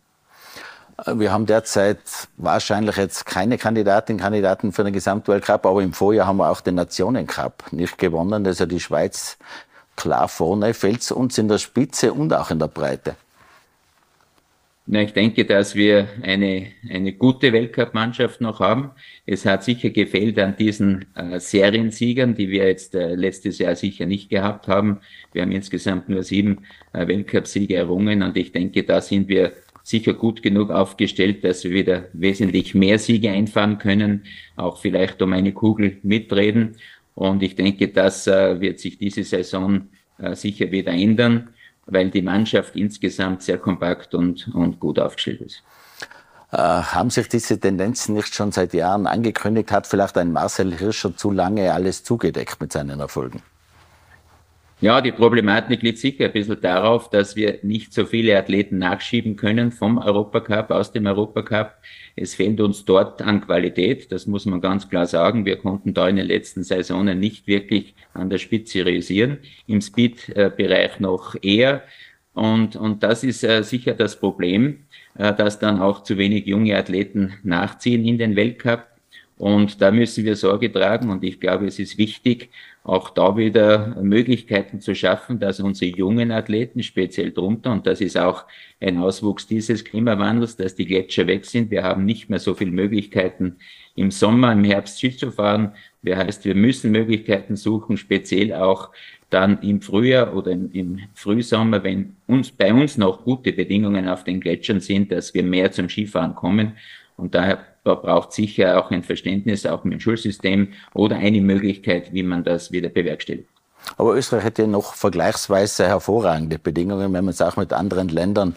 Wir 1.20 1.32
haben 1.32 1.46
derzeit 1.46 2.00
wahrscheinlich 2.36 2.98
jetzt 2.98 3.26
keine 3.26 3.58
Kandidatinnen, 3.58 4.20
Kandidaten 4.20 4.74
für 4.74 4.84
den 4.84 4.92
Gesamtweltcup, 4.92 5.66
aber 5.66 5.82
im 5.82 5.94
Vorjahr 5.94 6.28
haben 6.28 6.38
wir 6.38 6.50
auch 6.50 6.60
den 6.60 6.76
Nationencup 6.76 7.72
nicht 7.72 7.98
gewonnen. 7.98 8.44
Ja 8.44 8.66
die 8.66 8.80
Schweiz 8.82 9.38
klar 9.96 10.28
vorne. 10.28 10.74
Fällt 10.74 11.10
uns 11.12 11.38
in 11.38 11.48
der 11.48 11.58
Spitze 11.58 12.12
und 12.12 12.34
auch 12.34 12.52
in 12.52 12.60
der 12.60 12.68
Breite? 12.68 13.16
Na, 14.92 15.04
ich 15.04 15.14
denke, 15.14 15.46
dass 15.46 15.76
wir 15.76 16.08
eine, 16.24 16.66
eine 16.90 17.14
gute 17.14 17.54
Weltcup-Mannschaft 17.54 18.42
noch 18.42 18.60
haben. 18.60 18.90
Es 19.28 19.46
hat 19.46 19.64
sicher 19.64 19.92
gefehlt 19.92 20.40
an 20.40 20.56
diesen 20.58 21.06
äh, 21.14 21.40
Seriensiegern, 21.40 22.34
die 22.34 22.50
wir 22.50 22.68
jetzt 22.68 22.96
äh, 22.96 23.14
letztes 23.14 23.60
Jahr 23.60 23.76
sicher 23.76 24.08
nicht 24.08 24.32
gehabt 24.32 24.68
haben. 24.68 25.02
Wir 25.32 25.44
haben 25.44 25.52
insgesamt 25.52 26.10
nur 26.10 26.24
sieben 26.24 26.66
äh, 26.94 27.08
Weltcup-Siege 27.08 27.76
errungen 27.76 28.24
und 28.24 28.36
ich 28.36 28.52
denke, 28.52 28.82
da 28.82 29.00
sind 29.00 29.28
wir 29.28 29.54
sicher 29.84 30.16
gut 30.16 30.42
genug 30.42 30.72
aufgestellt, 30.72 31.44
dass 31.44 31.64
wir 31.64 31.72
wieder 31.72 32.06
wesentlich 32.14 32.74
mehr 32.74 32.98
Siege 32.98 33.30
einfahren 33.30 33.78
können, 33.78 34.24
auch 34.56 34.80
vielleicht 34.80 35.22
um 35.22 35.34
eine 35.34 35.52
Kugel 35.52 35.98
mitreden. 36.02 36.78
Und 37.14 37.44
ich 37.44 37.56
denke, 37.56 37.90
das 37.90 38.26
äh, 38.26 38.60
wird 38.60 38.80
sich 38.80 38.98
diese 38.98 39.24
Saison 39.24 39.90
äh, 40.18 40.34
sicher 40.34 40.72
wieder 40.72 40.94
ändern, 40.94 41.50
weil 41.92 42.10
die 42.10 42.22
Mannschaft 42.22 42.76
insgesamt 42.76 43.44
sehr 43.44 43.58
kompakt 43.58 44.14
und, 44.16 44.50
und 44.54 44.80
gut 44.80 45.00
aufgestellt 45.00 45.42
ist. 45.42 45.64
Äh, 46.52 46.58
haben 46.58 47.10
sich 47.10 47.28
diese 47.28 47.60
Tendenzen 47.60 48.16
nicht 48.16 48.34
schon 48.34 48.52
seit 48.52 48.74
Jahren 48.74 49.06
angekündigt? 49.06 49.72
Hat 49.72 49.86
vielleicht 49.86 50.18
ein 50.18 50.32
Marcel 50.32 50.76
Hirscher 50.76 51.16
zu 51.16 51.32
lange 51.32 51.72
alles 51.74 52.04
zugedeckt 52.04 52.60
mit 52.60 52.72
seinen 52.72 53.00
Erfolgen? 53.00 53.42
Ja, 54.82 55.02
die 55.02 55.12
Problematik 55.12 55.82
liegt 55.82 55.98
sicher 55.98 56.26
ein 56.26 56.32
bisschen 56.32 56.62
darauf, 56.62 57.10
dass 57.10 57.36
wir 57.36 57.60
nicht 57.64 57.94
so 57.94 58.06
viele 58.06 58.38
Athleten 58.38 58.78
nachschieben 58.78 59.36
können 59.36 59.74
vom 59.74 59.98
Europacup, 59.98 60.72
aus 60.72 60.94
dem 60.94 61.06
Europacup. 61.06 61.74
Es 62.16 62.34
fehlt 62.34 62.62
uns 62.62 62.86
dort 62.86 63.22
an 63.22 63.42
Qualität, 63.42 64.10
das 64.10 64.26
muss 64.26 64.46
man 64.46 64.62
ganz 64.62 64.88
klar 64.88 65.06
sagen. 65.06 65.44
Wir 65.46 65.58
konnten 65.58 65.94
da 65.94 66.08
in 66.08 66.16
den 66.16 66.28
letzten 66.28 66.64
Saisonen 66.64 67.20
nicht 67.20 67.46
wirklich 67.46 67.94
an 68.14 68.30
der 68.30 68.38
Spitze 68.38 68.86
realisieren, 68.86 69.40
im 69.68 69.82
Speed-Bereich 69.82 71.02
noch 71.02 71.36
eher. 71.42 71.84
Und, 72.34 72.78
und 72.78 73.04
das 73.04 73.26
ist 73.26 73.44
äh, 73.44 73.64
sicher 73.64 73.96
das 73.96 74.18
Problem, 74.18 74.86
äh, 75.16 75.34
dass 75.34 75.60
dann 75.60 75.82
auch 75.82 76.04
zu 76.04 76.18
wenig 76.18 76.46
junge 76.46 76.78
Athleten 76.78 77.34
nachziehen 77.44 78.06
in 78.06 78.18
den 78.18 78.38
Weltcup. 78.38 78.88
Und 79.38 79.82
da 79.82 79.92
müssen 79.92 80.24
wir 80.24 80.38
Sorge 80.38 80.72
tragen. 80.72 81.10
Und 81.10 81.24
ich 81.24 81.40
glaube, 81.40 81.66
es 81.66 81.80
ist 81.80 81.98
wichtig, 81.98 82.50
auch 82.84 83.10
da 83.10 83.36
wieder 83.38 83.98
Möglichkeiten 84.02 84.80
zu 84.80 84.96
schaffen, 84.96 85.40
dass 85.40 85.60
unsere 85.60 85.96
jungen 85.96 86.32
Athleten 86.32 86.82
speziell 86.82 87.32
drunter, 87.32 87.72
und 87.72 87.86
das 87.86 88.02
ist 88.02 88.18
auch 88.18 88.46
ein 88.80 88.98
Auswuchs 88.98 89.48
dieses 89.48 89.84
Klimawandels, 89.84 90.56
dass 90.56 90.76
die 90.76 90.86
Gletscher 90.86 91.28
weg 91.28 91.46
sind. 91.46 91.72
Wir 91.72 91.84
haben 91.84 92.06
nicht 92.06 92.30
mehr 92.30 92.40
so 92.40 92.54
viele 92.54 92.72
Möglichkeiten 92.72 93.58
im 93.96 94.12
Sommer, 94.12 94.54
im 94.54 94.64
Herbst 94.64 95.00
Ski 95.00 95.16
zu 95.16 95.32
fahren. 95.32 95.74
Das 96.02 96.18
heißt, 96.18 96.46
wir 96.46 96.56
müssen 96.56 96.92
Möglichkeiten 96.92 97.58
suchen, 97.58 97.98
speziell 97.98 98.54
auch 98.54 98.90
dann 99.30 99.62
im 99.62 99.82
Frühjahr 99.82 100.36
oder 100.36 100.52
im, 100.52 100.72
im, 100.72 101.00
Frühsommer, 101.14 101.84
wenn 101.84 102.16
uns 102.26 102.50
bei 102.52 102.74
uns 102.74 102.98
noch 102.98 103.24
gute 103.24 103.52
Bedingungen 103.54 104.08
auf 104.08 104.24
den 104.24 104.40
Gletschern 104.40 104.80
sind, 104.80 105.12
dass 105.12 105.34
wir 105.34 105.44
mehr 105.44 105.72
zum 105.72 105.90
Skifahren 105.90 106.34
kommen. 106.34 106.78
Und 107.20 107.36
daher 107.36 107.60
braucht 107.84 108.34
sicher 108.34 108.80
auch 108.80 108.92
ein 108.92 109.04
Verständnis, 109.04 109.66
auch 109.66 109.84
mit 109.84 109.94
dem 109.94 110.00
Schulsystem 110.00 110.74
oder 110.94 111.18
eine 111.18 111.42
Möglichkeit, 111.42 112.14
wie 112.14 112.24
man 112.24 112.44
das 112.44 112.72
wieder 112.72 112.90
bewerkstelligt. 112.90 113.50
Aber 113.98 114.16
Österreich 114.16 114.44
hätte 114.44 114.68
noch 114.68 114.94
vergleichsweise 114.94 115.88
hervorragende 115.88 116.60
Bedingungen, 116.60 117.14
wenn 117.14 117.26
man 117.26 117.34
es 117.34 117.42
auch 117.42 117.58
mit 117.58 117.74
anderen 117.74 118.10
Ländern 118.10 118.56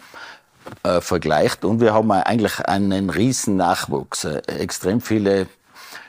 äh, 0.83 1.00
vergleicht. 1.00 1.64
Und 1.64 1.81
wir 1.81 1.95
haben 1.95 2.11
eigentlich 2.11 2.61
einen 2.61 3.11
riesen 3.11 3.57
Nachwuchs. 3.57 4.25
Äh, 4.25 4.42
extrem 4.59 5.00
viele 5.00 5.47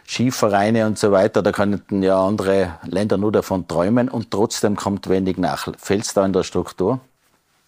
Skivereine 0.06 0.86
und 0.86 1.00
so 1.00 1.12
weiter. 1.12 1.42
Da 1.42 1.52
könnten 1.52 2.04
ja 2.04 2.20
andere 2.20 2.80
Länder 2.86 3.18
nur 3.18 3.32
davon 3.32 3.68
träumen 3.68 4.10
und 4.10 4.32
trotzdem 4.32 4.76
kommt 4.76 5.10
wenig 5.10 5.38
nach. 5.38 5.68
Fällt 5.78 6.04
es 6.04 6.14
da 6.14 6.26
in 6.26 6.34
der 6.34 6.44
Struktur? 6.44 7.00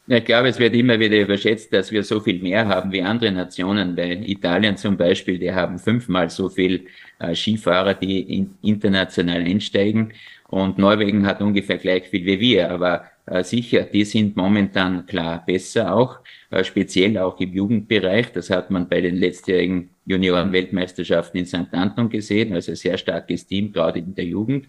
Ich 0.07 0.23
glaube, 0.23 0.49
es 0.49 0.59
wird 0.59 0.75
immer 0.75 0.99
wieder 0.99 1.19
überschätzt, 1.19 1.73
dass 1.73 1.91
wir 1.91 2.03
so 2.03 2.19
viel 2.19 2.39
mehr 2.39 2.67
haben 2.67 2.91
wie 2.91 3.01
andere 3.01 3.31
Nationen. 3.31 3.95
Bei 3.95 4.11
Italien 4.11 4.77
zum 4.77 4.97
Beispiel, 4.97 5.39
die 5.39 5.51
haben 5.51 5.79
fünfmal 5.79 6.29
so 6.29 6.47
viel 6.47 6.85
äh, 7.17 7.33
Skifahrer, 7.33 7.95
die 7.95 8.19
in, 8.21 8.55
international 8.61 9.41
einsteigen. 9.41 10.13
Und 10.47 10.77
Norwegen 10.77 11.25
hat 11.25 11.41
ungefähr 11.41 11.79
gleich 11.79 12.07
viel 12.07 12.23
wie 12.23 12.39
wir. 12.39 12.69
Aber 12.69 13.05
äh, 13.25 13.43
sicher, 13.43 13.81
die 13.81 14.05
sind 14.05 14.35
momentan 14.35 15.07
klar 15.07 15.43
besser 15.43 15.95
auch, 15.95 16.19
äh, 16.51 16.63
speziell 16.63 17.17
auch 17.17 17.39
im 17.39 17.53
Jugendbereich. 17.53 18.31
Das 18.31 18.51
hat 18.51 18.69
man 18.69 18.87
bei 18.87 19.01
den 19.01 19.15
letztjährigen 19.15 19.89
Junioren-Weltmeisterschaften 20.05 21.39
in 21.39 21.47
St. 21.47 21.73
Anton 21.73 22.09
gesehen. 22.09 22.53
Also 22.53 22.75
sehr 22.75 22.99
starkes 22.99 23.47
Team, 23.47 23.73
gerade 23.73 23.97
in 23.97 24.13
der 24.13 24.25
Jugend. 24.25 24.67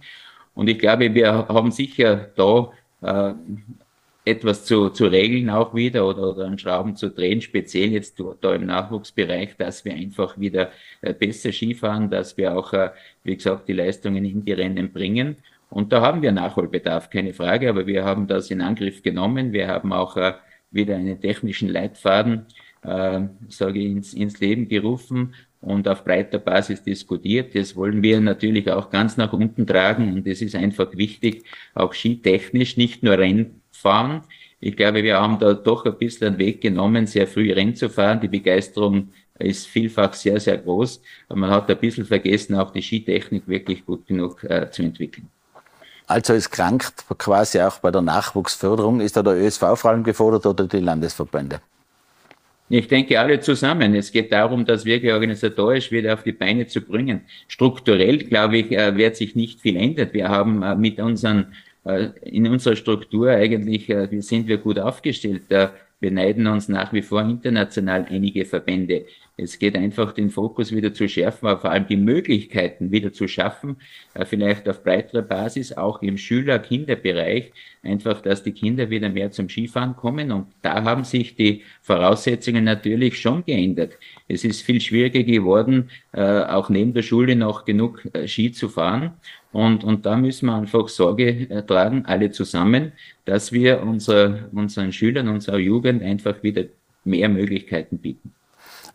Und 0.55 0.69
ich 0.71 0.79
glaube, 0.79 1.13
wir 1.13 1.31
haben 1.31 1.71
sicher 1.71 2.31
da 2.37 2.71
äh, 3.03 3.35
etwas 4.27 4.65
zu, 4.65 4.91
zu 4.91 5.07
regeln 5.07 5.49
auch 5.51 5.73
wieder 5.75 6.07
oder, 6.07 6.31
oder 6.31 6.47
an 6.47 6.59
Schrauben 6.59 6.97
zu 6.97 7.11
drehen, 7.11 7.41
speziell 7.41 7.93
jetzt 7.93 8.21
da 8.41 8.55
im 8.55 8.67
Nachwuchsbereich, 8.67 9.57
dass 9.57 9.85
wir 9.85 9.95
einfach 9.95 10.39
wieder 10.39 10.73
äh, 11.01 11.15
besser 11.15 11.53
Skifahren, 11.53 12.11
dass 12.11 12.37
wir 12.37 12.57
auch, 12.57 12.73
äh, 12.73 12.91
wie 13.23 13.37
gesagt, 13.37 13.69
die 13.69 13.73
Leistungen 13.73 14.25
in 14.25 14.45
die 14.45 14.53
Rennen 14.53 14.93
bringen. 14.93 15.37
Und 15.71 15.93
da 15.93 16.01
haben 16.01 16.23
wir 16.23 16.33
Nachholbedarf, 16.33 17.09
keine 17.09 17.35
Frage, 17.35 17.69
aber 17.69 17.87
wir 17.87 18.05
haben 18.05 18.27
das 18.27 18.51
in 18.51 18.61
Angriff 18.61 19.03
genommen. 19.03 19.53
Wir 19.53 19.69
haben 19.69 19.93
auch 19.93 20.17
äh, 20.17 20.35
wieder 20.73 20.97
einen 20.97 21.21
technischen 21.21 21.69
Leitfaden, 21.69 22.47
äh, 22.83 23.21
sage 23.49 23.79
ich, 23.79 23.87
ins, 23.87 24.13
ins 24.13 24.41
Leben 24.41 24.67
gerufen 24.69 25.35
und 25.61 25.87
auf 25.87 26.03
breiter 26.03 26.39
Basis 26.39 26.83
diskutiert. 26.83 27.55
Das 27.55 27.77
wollen 27.77 28.03
wir 28.03 28.21
natürlich 28.21 28.73
auch 28.73 28.91
ganz 28.91 29.17
nach 29.17 29.33
unten 29.33 29.69
tragen 29.69 30.13
und 30.15 30.27
es 30.27 30.43
ist 30.43 30.57
einfach 30.57 30.97
wichtig, 30.97 31.45
auch 31.75 31.95
skitechnisch, 31.95 32.77
nicht 32.77 33.05
nur 33.05 33.19
Rennen 33.19 33.63
fahren. 33.77 34.23
Ich 34.61 34.77
glaube, 34.77 35.03
wir 35.03 35.21
haben 35.21 35.39
da 35.39 35.55
doch 35.55 35.85
ein 35.85 35.99
bisschen 35.99 36.29
einen 36.29 36.39
Weg 36.39 36.61
genommen, 36.61 37.07
sehr 37.07 37.27
früh 37.27 37.53
Rennen 37.53 37.77
zu 37.77 37.89
fahren. 37.89 38.21
Die 38.21 38.29
Begeisterung 38.29 39.13
ist 39.39 39.67
vielfach 39.67 40.15
sehr, 40.15 40.41
sehr 40.41 40.59
groß. 40.59 41.03
Aber 41.29 41.39
man 41.39 41.51
hat 41.51 41.71
ein 41.71 41.79
bisschen 41.79 42.07
vergessen, 42.07 42.55
auch 42.55 42.71
die 42.71 42.83
Skitechnik 42.83 43.47
wirklich 43.47 43.85
gut 43.85 44.07
genug 44.07 44.43
äh, 44.45 44.71
zu 44.71 44.83
entwickeln. 44.83 45.29
Also 46.07 46.35
es 46.35 46.51
krankt 46.51 47.05
quasi 47.19 47.61
auch 47.61 47.79
bei 47.81 47.91
der 47.91 48.03
Nachwuchsförderung. 48.03 49.01
Ist 49.01 49.17
da 49.17 49.23
der 49.23 49.35
ÖSV 49.35 49.61
vor 49.75 49.91
allem 49.91 50.05
gefordert 50.05 50.47
oder 50.47 50.67
die 50.67 50.79
Landesverbände? 50.79 51.61
Ich 52.69 52.89
denke 52.89 53.21
alle 53.21 53.39
zusammen. 53.41 53.95
Es 53.95 54.11
geht 54.11 54.33
darum, 54.33 54.65
das 54.65 54.85
wirklich 54.85 55.13
organisatorisch 55.13 55.93
wieder 55.93 56.15
auf 56.15 56.25
die 56.25 56.33
Beine 56.33 56.67
zu 56.67 56.81
bringen. 56.81 57.23
Strukturell, 57.47 58.19
glaube 58.19 58.59
ich, 58.59 58.73
äh, 58.73 58.97
wird 58.97 59.17
sich 59.17 59.37
nicht 59.37 59.61
viel 59.61 59.77
ändern. 59.77 60.09
Wir 60.13 60.29
haben 60.29 60.63
äh, 60.63 60.75
mit 60.75 60.99
unseren 60.99 61.55
in 62.23 62.47
unserer 62.49 62.77
Struktur 62.77 63.31
eigentlich 63.31 63.89
äh, 63.89 64.21
sind 64.21 64.49
wir 64.49 64.59
gut 64.59 64.79
aufgestellt. 64.79 65.43
Wir 65.99 66.11
neiden 66.11 66.47
uns 66.47 66.69
nach 66.69 66.93
wie 66.93 67.01
vor 67.01 67.23
international 67.23 68.07
einige 68.11 68.45
Verbände. 68.45 69.07
Es 69.39 69.59
geht 69.59 69.77
einfach, 69.77 70.13
den 70.13 70.31
Fokus 70.31 70.73
wieder 70.73 70.95
zu 70.95 71.09
schärfen, 71.09 71.47
aber 71.47 71.61
vor 71.61 71.71
allem 71.71 71.87
die 71.87 71.97
Möglichkeiten 71.97 72.91
wieder 72.91 73.13
zu 73.13 73.29
schaffen, 73.29 73.77
äh, 74.15 74.25
vielleicht 74.25 74.69
auf 74.69 74.83
breiterer 74.83 75.23
Basis, 75.23 75.73
auch 75.75 76.03
im 76.03 76.17
Schüler-Kinderbereich, 76.17 77.53
einfach, 77.83 78.21
dass 78.23 78.43
die 78.43 78.53
Kinder 78.53 78.89
wieder 78.89 79.09
mehr 79.11 79.31
zum 79.31 79.49
Skifahren 79.49 79.97
kommen. 79.97 80.33
Und 80.33 80.47
da 80.63 80.85
haben 80.85 81.05
sich 81.05 81.35
die 81.35 81.63
Voraussetzungen 81.83 82.65
natürlich 82.65 83.19
schon 83.19 83.45
geändert. 83.45 83.99
Es 84.29 84.45
ist 84.45 84.63
viel 84.63 84.81
schwieriger 84.81 85.23
geworden, 85.23 85.91
äh, 86.13 86.21
auch 86.21 86.71
neben 86.71 86.95
der 86.95 87.03
Schule 87.03 87.37
noch 87.37 87.65
genug 87.65 88.07
äh, 88.15 88.27
Ski 88.29 88.53
zu 88.53 88.69
fahren. 88.71 89.13
Und, 89.53 89.85
und 89.85 90.05
da 90.05 90.17
müssen 90.17 90.47
wir 90.47 90.55
einfach 90.55 90.89
Sorge 90.89 91.65
tragen, 91.67 92.05
alle 92.07 92.31
zusammen, 92.31 92.93
dass 93.25 93.53
wir 93.53 93.83
unser, 93.83 94.49
unseren 94.53 94.93
Schülern, 94.93 95.29
unserer 95.29 95.59
Jugend 95.59 96.03
einfach 96.03 96.43
wieder 96.43 96.65
mehr 97.05 97.29
Möglichkeiten 97.29 97.99
bieten. 97.99 98.33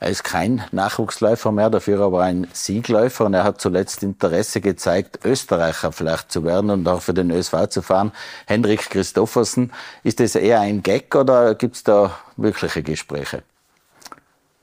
Er 0.02 0.10
ist 0.10 0.24
kein 0.24 0.64
Nachwuchsläufer 0.72 1.52
mehr, 1.52 1.70
dafür 1.70 2.00
aber 2.00 2.24
ein 2.24 2.48
Siegläufer 2.54 3.28
und 3.28 3.36
er 3.36 3.44
hat 3.44 3.62
zuletzt 3.62 4.02
Interesse 4.02 4.60
gezeigt, 4.60 5.20
Österreicher 5.24 5.92
vielleicht 5.92 6.32
zu 6.32 6.44
werden 6.44 6.72
und 6.72 6.88
auch 6.88 7.04
für 7.04 7.14
den 7.14 7.30
ÖSV 7.30 7.68
zu 7.70 7.84
fahren. 7.84 8.12
Henrik 8.48 8.90
Christoffersen, 8.90 9.72
ist 10.04 10.20
das 10.20 10.34
eher 10.34 10.60
ein 10.60 10.82
Gag 10.82 11.16
oder 11.16 11.54
gibt 11.54 11.76
es 11.76 11.84
da 11.84 12.18
wirkliche 12.36 12.82
Gespräche? 12.82 13.44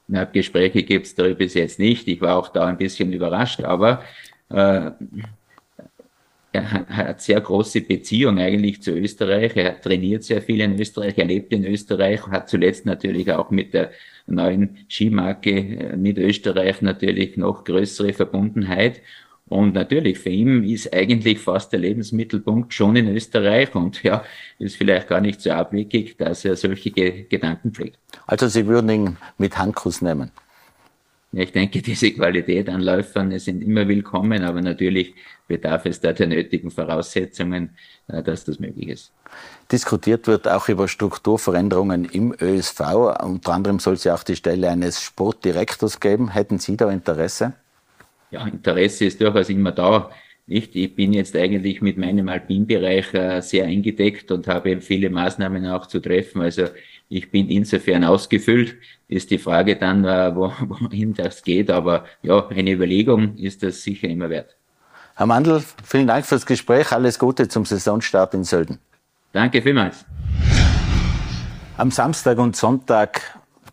Na, 0.08 0.24
Gespräche 0.24 0.82
gibt 0.82 1.06
es 1.06 1.14
da 1.14 1.22
bis 1.28 1.54
jetzt 1.54 1.78
nicht. 1.78 2.08
Ich 2.08 2.20
war 2.20 2.36
auch 2.36 2.48
da 2.48 2.66
ein 2.66 2.76
bisschen 2.76 3.12
überrascht, 3.12 3.62
aber 3.62 4.02
äh, 4.48 4.90
er 6.52 6.70
hat 6.88 7.20
sehr 7.20 7.40
große 7.40 7.82
Beziehung 7.82 8.38
eigentlich 8.38 8.82
zu 8.82 8.92
Österreich. 8.92 9.54
Er 9.56 9.80
trainiert 9.80 10.24
sehr 10.24 10.40
viel 10.40 10.60
in 10.60 10.80
Österreich, 10.80 11.14
er 11.18 11.26
lebt 11.26 11.52
in 11.52 11.64
Österreich, 11.64 12.26
hat 12.28 12.48
zuletzt 12.48 12.86
natürlich 12.86 13.30
auch 13.32 13.50
mit 13.50 13.74
der 13.74 13.90
neuen 14.26 14.78
Skimarke 14.88 15.50
äh, 15.50 15.96
mit 15.96 16.18
Österreich 16.18 16.80
natürlich 16.82 17.36
noch 17.36 17.64
größere 17.64 18.12
Verbundenheit. 18.12 19.02
Und 19.48 19.74
natürlich, 19.74 20.18
für 20.18 20.28
ihn 20.28 20.62
ist 20.62 20.92
eigentlich 20.92 21.38
fast 21.38 21.72
der 21.72 21.80
Lebensmittelpunkt 21.80 22.74
schon 22.74 22.96
in 22.96 23.08
Österreich 23.08 23.74
und 23.74 24.02
ja, 24.02 24.22
ist 24.58 24.76
vielleicht 24.76 25.08
gar 25.08 25.22
nicht 25.22 25.40
so 25.40 25.50
abwegig, 25.52 26.18
dass 26.18 26.44
er 26.44 26.54
solche 26.54 26.90
Gedanken 26.90 27.72
pflegt. 27.72 27.98
Also 28.26 28.46
Sie 28.48 28.66
würden 28.66 28.90
ihn 28.90 29.16
mit 29.38 29.56
Handkuss 29.56 30.02
nehmen? 30.02 30.30
Ja, 31.32 31.42
ich 31.42 31.52
denke, 31.52 31.82
diese 31.82 32.10
Qualität 32.12 32.68
an 32.68 32.80
Läufern 32.80 33.38
sind 33.38 33.62
immer 33.62 33.86
willkommen, 33.86 34.42
aber 34.42 34.60
natürlich 34.60 35.14
bedarf 35.46 35.86
es 35.86 36.00
da 36.00 36.12
der 36.12 36.26
nötigen 36.26 36.70
Voraussetzungen, 36.70 37.70
äh, 38.08 38.22
dass 38.22 38.44
das 38.44 38.58
möglich 38.58 38.88
ist. 38.88 39.12
Diskutiert 39.70 40.26
wird 40.26 40.48
auch 40.48 40.68
über 40.68 40.88
Strukturveränderungen 40.88 42.06
im 42.06 42.34
ÖSV. 42.40 42.80
Unter 43.22 43.52
anderem 43.52 43.78
soll 43.78 43.94
es 43.94 44.04
ja 44.04 44.14
auch 44.14 44.22
die 44.22 44.36
Stelle 44.36 44.70
eines 44.70 45.02
Sportdirektors 45.02 46.00
geben. 46.00 46.32
Hätten 46.32 46.58
Sie 46.58 46.76
da 46.76 46.90
Interesse? 46.90 47.54
Ja, 48.30 48.46
Interesse 48.46 49.06
ist 49.06 49.20
durchaus 49.20 49.48
immer 49.50 49.72
da. 49.72 50.10
Nicht? 50.46 50.74
Ich 50.76 50.94
bin 50.94 51.12
jetzt 51.12 51.36
eigentlich 51.36 51.82
mit 51.82 51.98
meinem 51.98 52.28
Alpinbereich 52.30 53.12
äh, 53.12 53.42
sehr 53.42 53.66
eingedeckt 53.66 54.30
und 54.32 54.46
habe 54.48 54.80
viele 54.80 55.10
Maßnahmen 55.10 55.66
auch 55.66 55.86
zu 55.86 56.00
treffen. 56.00 56.40
Also 56.40 56.68
ich 57.08 57.30
bin 57.30 57.48
insofern 57.48 58.04
ausgefüllt. 58.04 58.76
Ist 59.08 59.30
die 59.30 59.38
Frage 59.38 59.76
dann, 59.76 60.04
äh, 60.04 60.34
wo, 60.34 60.52
wohin 60.60 61.14
das 61.14 61.42
geht. 61.42 61.70
Aber 61.70 62.04
ja, 62.22 62.46
eine 62.48 62.72
Überlegung 62.72 63.36
ist 63.36 63.62
das 63.62 63.82
sicher 63.82 64.08
immer 64.08 64.28
wert. 64.30 64.56
Herr 65.16 65.26
Mandl, 65.26 65.64
vielen 65.82 66.06
Dank 66.06 66.26
fürs 66.26 66.46
Gespräch. 66.46 66.92
Alles 66.92 67.18
Gute 67.18 67.48
zum 67.48 67.64
Saisonstart 67.64 68.34
in 68.34 68.44
Sölden. 68.44 68.78
Danke 69.32 69.62
vielmals. 69.62 70.04
Am 71.76 71.90
Samstag 71.90 72.38
und 72.38 72.56
Sonntag 72.56 73.20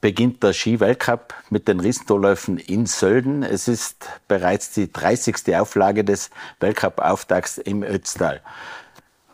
beginnt 0.02 0.44
der 0.44 0.54
Skiweltcup 0.54 1.34
mit 1.50 1.68
den 1.68 1.80
Riesentorläufen 1.80 2.58
in 2.58 2.86
Sölden. 2.86 3.44
Es 3.44 3.68
ist 3.68 4.08
bereits 4.28 4.72
die 4.72 4.92
30. 4.92 5.56
Auflage 5.56 6.04
des 6.04 6.30
Weltcup-Auftakts 6.60 7.58
im 7.58 7.84
Ötztal. 7.84 8.42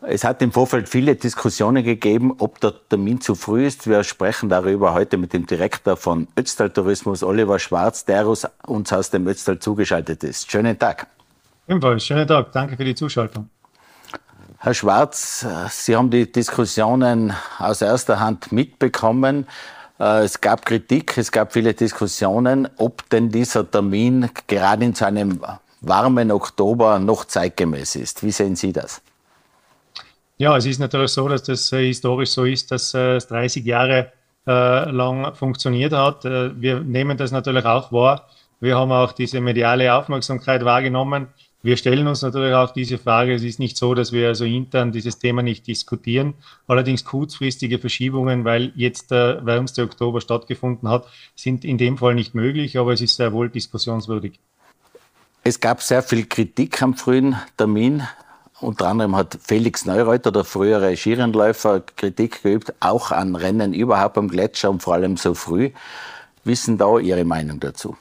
Es 0.04 0.24
hat 0.24 0.42
im 0.42 0.52
Vorfeld 0.52 0.90
viele 0.90 1.16
Diskussionen 1.16 1.84
gegeben, 1.84 2.34
ob 2.40 2.60
der 2.60 2.74
Termin 2.90 3.22
zu 3.22 3.36
früh 3.36 3.68
ist. 3.68 3.88
Wir 3.88 4.04
sprechen 4.04 4.50
darüber 4.50 4.96
heute 4.96 5.18
mit 5.18 5.32
dem 5.32 5.46
Direktor 5.46 5.96
von 5.96 6.28
Ötztal 6.36 6.72
Tourismus, 6.72 7.22
Oliver 7.22 7.60
Schwarz, 7.60 8.04
der 8.04 8.28
uns 8.28 8.94
aus 8.94 9.12
dem 9.12 9.28
Ötztal 9.28 9.60
zugeschaltet 9.60 10.24
ist. 10.24 10.52
Schönen 10.52 10.80
Tag. 10.80 11.06
Ebenfalls, 11.68 12.04
schönen 12.04 12.28
Tag. 12.28 12.52
Danke 12.52 12.78
für 12.78 12.84
die 12.84 12.96
Zuschaltung. 12.96 13.48
Herr 14.58 14.74
Schwarz, 14.74 15.46
Sie 15.70 15.96
haben 15.96 16.10
die 16.10 16.32
Diskussionen 16.32 17.34
aus 17.60 17.84
erster 17.84 18.20
Hand 18.20 18.52
mitbekommen. 18.52 19.46
Äh, 20.00 20.24
es 20.24 20.42
gab 20.42 20.66
Kritik, 20.66 21.16
es 21.18 21.32
gab 21.32 21.54
viele 21.54 21.76
Diskussionen, 21.76 22.68
ob 22.78 23.08
denn 23.12 23.30
dieser 23.30 23.70
Termin 23.70 24.30
gerade 24.48 24.84
in 24.84 24.96
so 24.96 25.06
einem 25.06 25.40
warmen 25.82 26.32
Oktober 26.32 26.98
noch 26.98 27.26
zeitgemäß 27.26 27.96
ist. 27.98 28.24
Wie 28.24 28.32
sehen 28.32 28.56
Sie 28.56 28.74
das? 28.74 29.02
Ja, 30.42 30.58
es 30.58 30.66
ist 30.66 30.80
natürlich 30.80 31.12
so, 31.12 31.28
dass 31.28 31.44
das 31.44 31.72
äh, 31.72 31.86
historisch 31.86 32.32
so 32.32 32.46
ist, 32.46 32.72
dass 32.72 32.96
äh, 32.96 33.18
es 33.18 33.28
30 33.28 33.64
Jahre 33.64 34.12
lang 34.44 35.36
funktioniert 35.36 35.94
hat. 35.94 36.24
wir 36.24 36.80
nehmen 36.80 37.16
das 37.16 37.32
natürlich 37.32 37.64
auch 37.64 37.92
wahr. 37.92 38.28
Wir 38.60 38.76
haben 38.76 38.92
auch 38.92 39.12
diese 39.12 39.40
mediale 39.40 39.94
Aufmerksamkeit 39.94 40.66
wahrgenommen. 40.66 41.28
Wir 41.62 41.78
stellen 41.78 42.08
uns 42.08 42.24
natürlich 42.24 42.56
auch 42.56 42.72
diese 42.72 42.98
Frage. 42.98 43.36
Es 43.36 43.44
ist 43.44 43.60
nicht 43.60 43.78
so, 43.78 43.94
dass 43.94 44.12
wir 44.12 44.30
also 44.30 44.46
intern 44.46 44.92
dieses 44.92 45.20
Thema 45.20 45.44
nicht 45.44 45.68
diskutieren. 45.68 46.34
Allerdings 46.66 47.06
kurzfristige 47.06 47.78
Verschiebungen, 47.78 48.44
weil 48.44 48.72
jetzt 48.76 49.12
der 49.12 49.46
wärmste 49.46 49.84
Oktober 49.84 50.22
stattgefunden 50.22 50.90
hat, 50.90 51.06
sind 51.36 51.64
in 51.64 51.78
dem 51.78 52.00
Fall 52.00 52.16
nicht 52.16 52.34
möglich, 52.34 52.80
aber 52.80 52.94
es 52.94 53.02
ist 53.02 53.16
sehr 53.16 53.32
wohl 53.32 53.48
diskussionswürdig. 53.48 54.40
Es 55.44 55.60
gab 55.60 55.84
sehr 55.84 56.02
viel 56.02 56.26
Kritik 56.26 56.82
am 56.82 56.96
frühen 56.96 57.36
Termin. 57.58 58.02
Unter 58.62 58.88
anderem 58.88 59.16
hat 59.16 59.38
Felix 59.42 59.86
Neureuter, 59.86 60.32
der 60.32 60.44
frühere 60.44 60.96
Skirennläufer, 60.96 61.82
Kritik 61.82 62.44
geübt, 62.44 62.74
auch 62.80 63.12
an 63.12 63.36
Rennen 63.36 63.74
überhaupt 63.74 64.18
am 64.18 64.28
Gletscher 64.30 64.70
und 64.70 64.82
vor 64.82 64.94
allem 64.94 65.18
so 65.18 65.34
früh. 65.34 65.72
Wissen 66.44 66.78
da 66.78 66.98
Ihre 67.00 67.26
Meinung 67.26 67.60
dazu? 67.60 67.98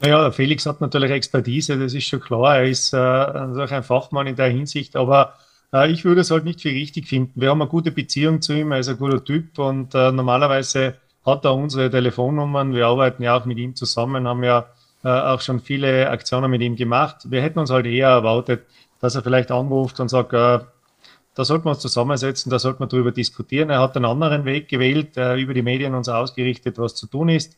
Naja, 0.00 0.30
Felix 0.30 0.64
hat 0.66 0.80
natürlich 0.80 1.10
Expertise, 1.10 1.78
das 1.78 1.94
ist 1.94 2.04
schon 2.06 2.20
klar. 2.20 2.58
Er 2.58 2.64
ist 2.64 2.92
äh, 2.92 2.98
ein 2.98 3.82
Fachmann 3.82 4.26
in 4.26 4.36
der 4.36 4.48
Hinsicht, 4.48 4.96
aber 4.96 5.34
Äh, 5.72 5.90
ich 5.90 6.04
würde 6.04 6.20
es 6.20 6.30
halt 6.30 6.44
nicht 6.44 6.60
für 6.62 6.68
richtig 6.70 7.08
finden. 7.08 7.40
Wir 7.40 7.50
haben 7.50 7.60
eine 7.60 7.68
gute 7.68 7.90
Beziehung 7.90 8.40
zu 8.40 8.52
ihm, 8.52 8.72
er 8.72 8.78
ist 8.78 8.88
ein 8.88 8.98
guter 8.98 9.24
Typ 9.24 9.58
und 9.58 9.94
äh, 9.94 10.12
normalerweise 10.12 10.94
hat 11.24 11.44
er 11.44 11.54
unsere 11.54 11.90
Telefonnummern. 11.90 12.72
Wir 12.72 12.86
arbeiten 12.86 13.22
ja 13.22 13.36
auch 13.36 13.46
mit 13.46 13.58
ihm 13.58 13.74
zusammen, 13.74 14.28
haben 14.28 14.44
ja 14.44 14.66
äh, 15.04 15.08
auch 15.08 15.40
schon 15.40 15.60
viele 15.60 16.08
Aktionen 16.08 16.50
mit 16.50 16.62
ihm 16.62 16.76
gemacht. 16.76 17.30
Wir 17.30 17.42
hätten 17.42 17.58
uns 17.58 17.70
halt 17.70 17.86
eher 17.86 18.08
erwartet, 18.08 18.66
dass 19.00 19.14
er 19.14 19.22
vielleicht 19.22 19.50
anruft 19.50 20.00
und 20.00 20.08
sagt, 20.08 20.32
äh, 20.32 20.60
da 21.34 21.44
sollten 21.44 21.66
wir 21.66 21.70
uns 21.70 21.80
zusammensetzen, 21.80 22.50
da 22.50 22.58
sollten 22.58 22.80
wir 22.80 22.86
darüber 22.86 23.12
diskutieren. 23.12 23.68
Er 23.68 23.80
hat 23.80 23.94
einen 23.96 24.06
anderen 24.06 24.44
Weg 24.46 24.68
gewählt, 24.68 25.16
äh, 25.16 25.36
über 25.36 25.52
die 25.52 25.62
Medien 25.62 25.94
uns 25.94 26.08
ausgerichtet, 26.08 26.78
was 26.78 26.94
zu 26.94 27.06
tun 27.06 27.28
ist. 27.28 27.56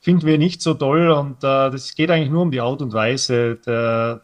Finden 0.00 0.26
wir 0.26 0.38
nicht 0.38 0.62
so 0.62 0.72
toll 0.72 1.10
und 1.10 1.44
äh, 1.44 1.70
das 1.70 1.94
geht 1.94 2.10
eigentlich 2.10 2.30
nur 2.30 2.42
um 2.42 2.50
die 2.50 2.62
Art 2.62 2.80
und 2.80 2.94
Weise 2.94 3.56
der 3.56 4.22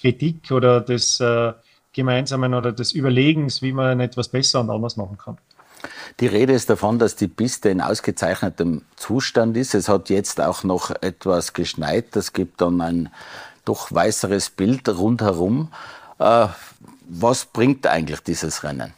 Kritik 0.00 0.50
oder 0.50 0.80
des 0.80 1.20
äh, 1.20 1.52
gemeinsamen 1.92 2.54
oder 2.54 2.72
des 2.72 2.92
Überlegens, 2.92 3.62
wie 3.62 3.72
man 3.72 4.00
etwas 4.00 4.28
besser 4.28 4.60
und 4.60 4.70
anders 4.70 4.96
machen 4.96 5.16
kann. 5.18 5.38
Die 6.20 6.26
Rede 6.26 6.52
ist 6.52 6.70
davon, 6.70 6.98
dass 6.98 7.16
die 7.16 7.28
Piste 7.28 7.68
in 7.68 7.80
ausgezeichnetem 7.80 8.82
Zustand 8.96 9.56
ist. 9.56 9.74
Es 9.74 9.88
hat 9.88 10.10
jetzt 10.10 10.40
auch 10.40 10.64
noch 10.64 10.90
etwas 11.00 11.52
geschneit. 11.52 12.16
Das 12.16 12.32
gibt 12.32 12.60
dann 12.60 12.80
ein 12.80 13.08
doch 13.64 13.92
weißeres 13.92 14.50
Bild 14.50 14.88
rundherum. 14.88 15.72
Äh, 16.18 16.48
was 17.08 17.44
bringt 17.44 17.86
eigentlich 17.86 18.20
dieses 18.20 18.64
Rennen? 18.64 18.94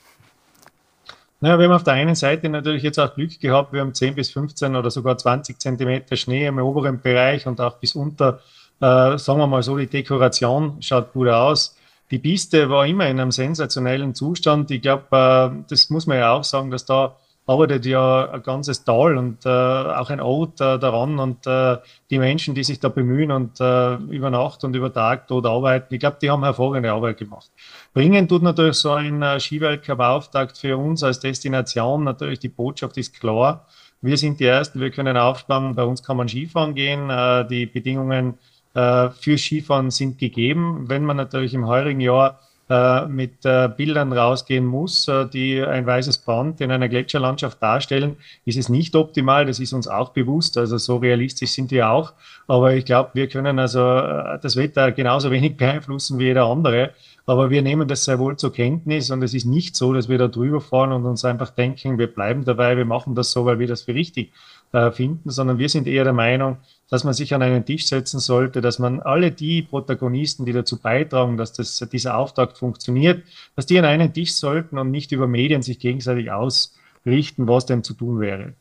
Naja, 1.40 1.58
wir 1.58 1.66
haben 1.66 1.74
auf 1.74 1.84
der 1.84 1.94
einen 1.94 2.14
Seite 2.14 2.48
natürlich 2.48 2.82
jetzt 2.82 2.98
auch 2.98 3.14
Glück 3.14 3.38
gehabt. 3.38 3.72
Wir 3.72 3.80
haben 3.80 3.92
10 3.92 4.14
bis 4.14 4.30
15 4.30 4.76
oder 4.76 4.90
sogar 4.90 5.18
20 5.18 5.58
Zentimeter 5.58 6.16
Schnee 6.16 6.46
im 6.46 6.58
oberen 6.58 7.00
Bereich 7.00 7.46
und 7.46 7.60
auch 7.60 7.76
bis 7.76 7.94
unter, 7.94 8.40
äh, 8.80 9.18
sagen 9.18 9.38
wir 9.40 9.46
mal 9.46 9.62
so, 9.62 9.76
die 9.76 9.86
Dekoration 9.86 10.80
schaut 10.80 11.12
gut 11.12 11.28
aus. 11.28 11.76
Die 12.10 12.18
Piste 12.18 12.70
war 12.70 12.86
immer 12.86 13.08
in 13.08 13.20
einem 13.20 13.30
sensationellen 13.30 14.14
Zustand. 14.14 14.70
Ich 14.70 14.80
glaube, 14.80 15.04
äh, 15.10 15.64
das 15.68 15.90
muss 15.90 16.06
man 16.06 16.18
ja 16.18 16.32
auch 16.32 16.44
sagen, 16.44 16.70
dass 16.70 16.86
da 16.86 17.16
arbeitet 17.46 17.84
ja 17.84 18.30
ein 18.30 18.42
ganzes 18.42 18.84
Tal 18.84 19.18
und 19.18 19.44
äh, 19.44 19.48
auch 19.48 20.10
ein 20.10 20.20
Ort 20.20 20.60
äh, 20.60 20.78
daran 20.78 21.18
und 21.18 21.46
äh, 21.46 21.76
die 22.10 22.18
Menschen, 22.18 22.54
die 22.54 22.64
sich 22.64 22.80
da 22.80 22.88
bemühen 22.88 23.30
und 23.30 23.60
äh, 23.60 23.96
über 23.96 24.30
Nacht 24.30 24.64
und 24.64 24.74
über 24.74 24.92
Tag 24.92 25.26
dort 25.28 25.46
arbeiten, 25.46 25.92
ich 25.92 26.00
glaube, 26.00 26.16
die 26.22 26.30
haben 26.30 26.42
hervorragende 26.42 26.92
Arbeit 26.92 27.18
gemacht. 27.18 27.50
Bringen 27.92 28.28
tut 28.28 28.42
natürlich 28.42 28.76
so 28.76 28.92
ein 28.92 29.22
äh, 29.22 29.38
Skiweltcup-Auftakt 29.38 30.56
für 30.56 30.78
uns 30.78 31.02
als 31.02 31.20
Destination 31.20 32.04
natürlich 32.04 32.38
die 32.38 32.48
Botschaft 32.48 32.96
ist 32.96 33.20
klar. 33.20 33.66
Wir 34.00 34.16
sind 34.16 34.40
die 34.40 34.44
Ersten, 34.44 34.80
wir 34.80 34.90
können 34.90 35.16
aufspannen, 35.16 35.74
bei 35.74 35.84
uns 35.84 36.02
kann 36.02 36.16
man 36.16 36.28
Skifahren 36.28 36.74
gehen, 36.74 37.10
äh, 37.10 37.46
die 37.46 37.66
Bedingungen 37.66 38.38
äh, 38.74 39.10
für 39.10 39.36
Skifahren 39.38 39.90
sind 39.90 40.18
gegeben. 40.18 40.84
Wenn 40.88 41.04
man 41.04 41.16
natürlich 41.16 41.54
im 41.54 41.66
heurigen 41.66 42.00
Jahr 42.00 42.40
äh, 42.70 43.06
mit 43.06 43.44
äh, 43.44 43.68
Bildern 43.68 44.12
rausgehen 44.12 44.64
muss, 44.64 45.06
äh, 45.08 45.26
die 45.26 45.60
ein 45.60 45.84
weißes 45.84 46.18
Band 46.18 46.60
in 46.60 46.70
einer 46.70 46.88
Gletscherlandschaft 46.88 47.62
darstellen, 47.62 48.16
ist 48.46 48.56
es 48.56 48.68
nicht 48.68 48.96
optimal. 48.96 49.44
Das 49.44 49.60
ist 49.60 49.72
uns 49.72 49.86
auch 49.86 50.10
bewusst. 50.10 50.56
Also 50.56 50.78
so 50.78 50.96
realistisch 50.96 51.50
sind 51.52 51.70
wir 51.70 51.90
auch. 51.90 52.14
Aber 52.46 52.74
ich 52.74 52.84
glaube, 52.84 53.10
wir 53.14 53.28
können 53.28 53.58
also 53.58 53.80
äh, 53.80 54.38
das 54.40 54.56
Wetter 54.56 54.92
genauso 54.92 55.30
wenig 55.32 55.56
beeinflussen 55.56 56.18
wie 56.18 56.24
jeder 56.24 56.46
andere. 56.46 56.90
Aber 57.26 57.48
wir 57.48 57.62
nehmen 57.62 57.88
das 57.88 58.04
sehr 58.04 58.18
wohl 58.18 58.36
zur 58.36 58.52
Kenntnis 58.52 59.10
und 59.10 59.22
es 59.22 59.32
ist 59.32 59.46
nicht 59.46 59.76
so, 59.76 59.94
dass 59.94 60.08
wir 60.10 60.18
da 60.18 60.28
drüber 60.28 60.60
fahren 60.60 60.92
und 60.92 61.06
uns 61.06 61.24
einfach 61.24 61.50
denken, 61.50 61.98
wir 61.98 62.06
bleiben 62.06 62.44
dabei, 62.44 62.76
wir 62.76 62.84
machen 62.84 63.14
das 63.14 63.30
so, 63.30 63.46
weil 63.46 63.58
wir 63.58 63.66
das 63.66 63.82
für 63.82 63.94
richtig 63.94 64.32
äh, 64.74 64.90
finden, 64.90 65.30
sondern 65.30 65.58
wir 65.58 65.68
sind 65.68 65.86
eher 65.86 66.02
der 66.02 66.12
Meinung, 66.12 66.58
dass 66.90 67.04
man 67.04 67.14
sich 67.14 67.32
an 67.32 67.42
einen 67.42 67.64
Tisch 67.64 67.86
setzen 67.86 68.18
sollte, 68.18 68.60
dass 68.60 68.80
man 68.80 69.00
alle 69.00 69.30
die 69.30 69.62
Protagonisten, 69.62 70.44
die 70.44 70.52
dazu 70.52 70.78
beitragen, 70.78 71.36
dass 71.36 71.52
das, 71.52 71.78
dieser 71.92 72.18
Auftakt 72.18 72.58
funktioniert, 72.58 73.22
dass 73.54 73.66
die 73.66 73.78
an 73.78 73.84
einen 73.84 74.12
Tisch 74.12 74.34
sollten 74.34 74.76
und 74.78 74.90
nicht 74.90 75.12
über 75.12 75.28
Medien 75.28 75.62
sich 75.62 75.78
gegenseitig 75.78 76.32
ausrichten, 76.32 77.46
was 77.46 77.66
denn 77.66 77.84
zu 77.84 77.94
tun 77.94 78.18
wäre. 78.18 78.54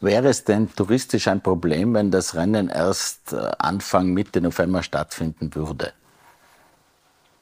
Wäre 0.00 0.28
es 0.28 0.44
denn 0.44 0.68
touristisch 0.74 1.28
ein 1.28 1.42
Problem, 1.42 1.94
wenn 1.94 2.10
das 2.10 2.34
Rennen 2.34 2.68
erst 2.68 3.32
äh, 3.32 3.50
Anfang, 3.58 4.12
Mitte 4.12 4.42
November 4.42 4.82
stattfinden 4.82 5.54
würde? 5.54 5.92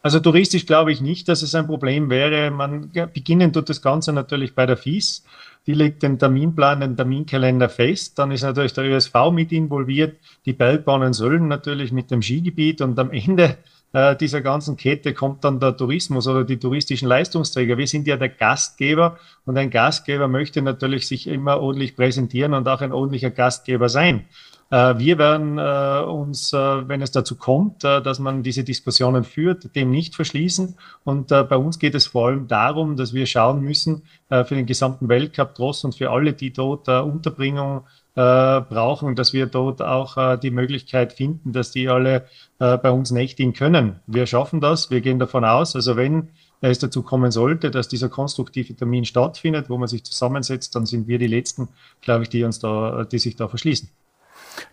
Also 0.07 0.21
touristisch 0.21 0.67
glaube 0.67 0.93
ich 0.93 1.01
nicht, 1.01 1.27
dass 1.29 1.43
es 1.43 1.57
ein 1.57 1.67
Problem 1.67 2.09
wäre. 2.11 2.53
Man 2.53 2.91
ja, 2.93 3.07
beginnen 3.07 3.53
tut 3.53 3.69
das 3.69 3.83
Ganze 3.83 4.13
natürlich 4.13 4.55
bei 4.55 4.65
der 4.65 4.77
FIS. 4.77 5.25
Die 5.67 5.75
legt 5.75 6.03
den 6.03 6.19
Terminplan, 6.19 6.81
den 6.81 6.97
Terminkalender 6.97 7.69
fest. 7.69 8.19
Dann 8.19 8.31
ist 8.31 8.43
natürlich 8.43 8.73
der 8.73 8.85
ÖSV 8.85 9.15
mit 9.33 9.53
involviert. 9.53 10.17
Die 10.45 10.53
Bergbahnen 10.53 11.13
sollen 11.13 11.49
natürlich 11.49 11.93
mit 11.93 12.11
dem 12.11 12.23
Skigebiet 12.23 12.81
und 12.81 12.99
am 12.99 13.11
Ende 13.11 13.57
äh, 13.93 14.15
dieser 14.15 14.43
ganzen 14.43 14.77
Kette 14.77 15.15
kommt 15.15 15.43
dann 15.43 15.59
der 15.59 15.77
Tourismus 15.77 16.29
oder 16.29 16.45
die 16.45 16.59
touristischen 16.59 17.09
Leistungsträger. 17.09 17.79
Wir 17.79 17.87
sind 17.87 18.07
ja 18.07 18.17
der 18.17 18.29
Gastgeber 18.29 19.19
und 19.45 19.57
ein 19.57 19.71
Gastgeber 19.71 20.29
möchte 20.29 20.61
natürlich 20.61 21.07
sich 21.07 21.27
immer 21.27 21.61
ordentlich 21.61 21.97
präsentieren 21.97 22.53
und 22.53 22.69
auch 22.69 22.83
ein 22.83 22.93
ordentlicher 22.93 23.31
Gastgeber 23.31 23.89
sein. 23.89 24.27
Äh, 24.71 24.99
wir 24.99 25.19
werden 25.19 25.59
äh, 25.59 26.05
uns, 26.05 26.53
äh, 26.53 26.89
wenn 26.89 27.01
es 27.01 27.13
dazu 27.13 27.37
kommt, 27.37 27.85
dass 27.85 28.19
man 28.19 28.43
diese 28.43 28.65
Diskussionen 28.65 29.25
führt, 29.25 29.75
dem 29.77 29.91
nicht 29.91 30.17
verschließen. 30.17 30.77
Und 31.05 31.29
bei 31.29 31.57
uns 31.57 31.79
geht 31.79 31.95
es 31.95 32.07
vor 32.07 32.29
allem 32.29 32.49
darum, 32.49 32.97
dass 32.97 33.15
wir 33.15 33.27
schauen 33.27 33.61
müssen 33.61 34.03
für 34.29 34.55
den 34.55 34.67
gesamten 34.67 35.09
Weltcup 35.09 35.55
Tross 35.55 35.85
und 35.85 35.95
für 35.95 36.11
alle, 36.11 36.33
die 36.33 36.53
dort 36.53 36.89
Unterbringung 36.89 37.83
brauchen, 38.15 39.15
dass 39.15 39.33
wir 39.33 39.47
dort 39.47 39.83
auch 39.83 40.37
die 40.39 40.51
Möglichkeit 40.51 41.13
finden, 41.13 41.53
dass 41.53 41.71
die 41.71 41.89
alle 41.89 42.27
bei 42.59 42.91
uns 42.91 43.11
nächtigen 43.11 43.53
können. 43.53 44.01
Wir 44.07 44.27
schaffen 44.27 44.61
das, 44.61 44.91
wir 44.91 45.01
gehen 45.01 45.19
davon 45.19 45.45
aus. 45.45 45.77
Also 45.77 45.97
wenn 45.97 46.31
es 46.61 46.79
dazu 46.79 47.03
kommen 47.03 47.31
sollte, 47.31 47.71
dass 47.71 47.89
dieser 47.89 48.09
konstruktive 48.09 48.75
Termin 48.75 49.05
stattfindet, 49.05 49.69
wo 49.69 49.79
man 49.79 49.89
sich 49.89 50.05
zusammensetzt, 50.05 50.75
dann 50.75 50.87
sind 50.87 51.07
wir 51.07 51.19
die 51.19 51.29
Letzten, 51.29 51.69
glaube 52.01 52.25
ich, 52.25 52.29
die 52.31 52.43
uns 52.45 52.59
da, 52.59 53.05
die 53.05 53.19
sich 53.19 53.37
da 53.37 53.49
verschließen. 53.49 53.91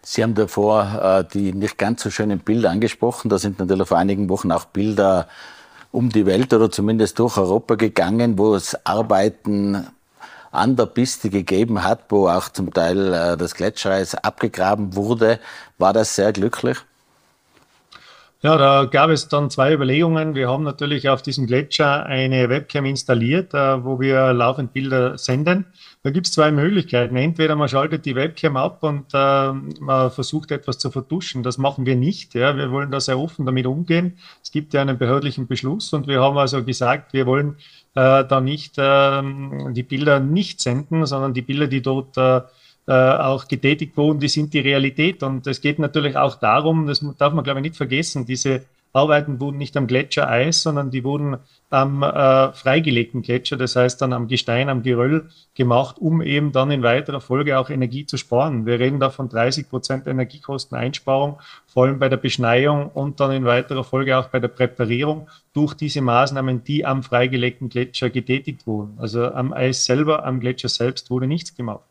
Sie 0.02 0.24
haben 0.24 0.36
davor 0.36 1.24
äh, 1.24 1.34
die 1.34 1.54
nicht 1.54 1.78
ganz 1.78 2.04
so 2.04 2.10
schönen 2.10 2.40
Bilder 2.40 2.72
angesprochen. 2.72 3.30
Da 3.30 3.38
sind 3.38 3.60
natürlich 3.60 3.88
vor 3.88 3.98
einigen 3.98 4.30
Wochen 4.30 4.52
auch 4.52 4.66
Bilder 4.66 5.28
um 5.92 6.10
die 6.10 6.26
Welt 6.26 6.54
oder 6.54 6.72
zumindest 6.72 7.20
durch 7.20 7.38
Europa 7.38 7.76
gegangen, 7.76 8.38
wo 8.38 8.56
es 8.56 8.76
Arbeiten 8.86 9.88
an 10.52 10.76
der 10.76 10.86
Piste 10.86 11.30
gegeben 11.30 11.84
hat, 11.84 12.06
wo 12.10 12.28
auch 12.28 12.50
zum 12.50 12.74
Teil 12.74 13.14
äh, 13.14 13.38
das 13.38 13.56
Gletschereis 13.56 14.16
abgegraben 14.16 14.96
wurde. 14.96 15.40
War 15.78 15.94
das 15.94 16.16
sehr 16.16 16.32
glücklich? 16.32 16.78
Ja, 18.46 18.58
da 18.58 18.84
gab 18.84 19.10
es 19.10 19.30
dann 19.30 19.50
zwei 19.50 19.72
Überlegungen. 19.72 20.36
Wir 20.36 20.50
haben 20.50 20.64
natürlich 20.64 21.08
auf 21.08 21.22
diesem 21.22 21.48
Gletscher 21.48 22.06
eine 22.06 22.50
Webcam 22.50 22.84
installiert, 22.84 23.54
äh, 23.54 23.86
wo 23.86 24.02
wir 24.02 24.34
laufend 24.34 24.74
Bilder 24.74 25.18
senden. 25.18 25.66
Da 26.04 26.10
gibt 26.10 26.28
es 26.28 26.34
zwei 26.34 26.52
Möglichkeiten. 26.52 27.16
Entweder 27.16 27.56
man 27.56 27.70
schaltet 27.70 28.06
die 28.06 28.16
Webcam 28.16 28.58
ab 28.58 28.84
und 28.84 29.06
äh, 29.14 29.54
man 29.54 30.12
versucht 30.12 30.52
etwas 30.52 30.78
zu 30.78 30.92
vertuschen. 30.92 31.42
Das 31.42 31.58
machen 31.58 31.86
wir 31.86 31.96
nicht. 31.96 32.34
Ja. 32.34 32.58
Wir 32.58 32.70
wollen 32.70 32.92
da 32.92 33.00
sehr 33.00 33.18
offen 33.18 33.46
damit 33.46 33.66
umgehen. 33.66 34.18
Es 34.44 34.52
gibt 34.52 34.74
ja 34.74 34.82
einen 34.82 34.98
behördlichen 34.98 35.48
Beschluss 35.48 35.94
und 35.94 36.08
wir 36.08 36.20
haben 36.20 36.38
also 36.38 36.66
gesagt, 36.66 37.14
wir 37.14 37.26
wollen 37.26 37.56
äh, 37.96 38.26
da 38.26 38.42
nicht 38.42 38.78
äh, 38.78 39.24
die 39.72 39.84
Bilder 39.84 40.20
nicht 40.20 40.60
senden, 40.60 41.06
sondern 41.06 41.34
die 41.34 41.44
Bilder, 41.44 41.68
die 41.68 41.82
dort 41.82 42.18
äh, 42.88 42.92
auch 42.94 43.48
getätigt 43.48 43.96
wurden, 43.98 44.20
die 44.20 44.28
sind 44.28 44.54
die 44.54 44.60
Realität. 44.60 45.24
Und 45.24 45.48
es 45.48 45.62
geht 45.62 45.80
natürlich 45.80 46.18
auch 46.18 46.36
darum, 46.36 46.88
das 46.88 47.06
darf 47.18 47.34
man, 47.34 47.44
glaube 47.44 47.60
ich, 47.60 47.64
nicht 47.64 47.78
vergessen, 47.78 48.26
diese 48.26 48.64
Arbeiten 48.94 49.40
wurden 49.40 49.58
nicht 49.58 49.76
am 49.76 49.88
Gletschereis, 49.88 50.62
sondern 50.62 50.92
die 50.92 51.04
wurden 51.04 51.38
am 51.72 52.04
äh, 52.04 52.54
freigelegten 52.54 53.24
Gletscher, 53.24 53.58
das 53.58 53.76
heißt 53.76 54.00
dann 54.00 54.14
am 54.14 54.28
Gestein, 54.28 54.70
am 54.70 54.84
Geröll 54.84 55.30
gemacht, 55.56 55.98
um 55.98 56.22
eben 56.22 56.52
dann 56.52 56.70
in 56.70 56.84
weiterer 56.84 57.20
Folge 57.20 57.58
auch 57.58 57.72
Energie 57.72 58.06
zu 58.06 58.18
sparen. 58.18 58.68
Wir 58.68 58.80
reden 58.80 59.00
da 59.00 59.10
von 59.10 59.30
30 59.30 59.68
Prozent 59.68 60.06
Energiekosteneinsparung, 60.06 61.40
vor 61.66 61.86
allem 61.86 61.98
bei 61.98 62.08
der 62.08 62.18
Beschneiung 62.18 62.90
und 62.90 63.20
dann 63.20 63.32
in 63.32 63.46
weiterer 63.46 63.84
Folge 63.84 64.16
auch 64.16 64.28
bei 64.28 64.40
der 64.40 64.50
Präparierung 64.50 65.28
durch 65.54 65.74
diese 65.74 66.02
Maßnahmen, 66.02 66.64
die 66.64 66.86
am 66.86 67.02
freigelegten 67.02 67.70
Gletscher 67.70 68.12
getätigt 68.12 68.68
wurden. 68.68 68.96
Also 69.00 69.26
am 69.26 69.54
Eis 69.54 69.86
selber, 69.86 70.24
am 70.24 70.40
Gletscher 70.40 70.70
selbst 70.70 71.10
wurde 71.10 71.26
nichts 71.26 71.56
gemacht. 71.56 71.82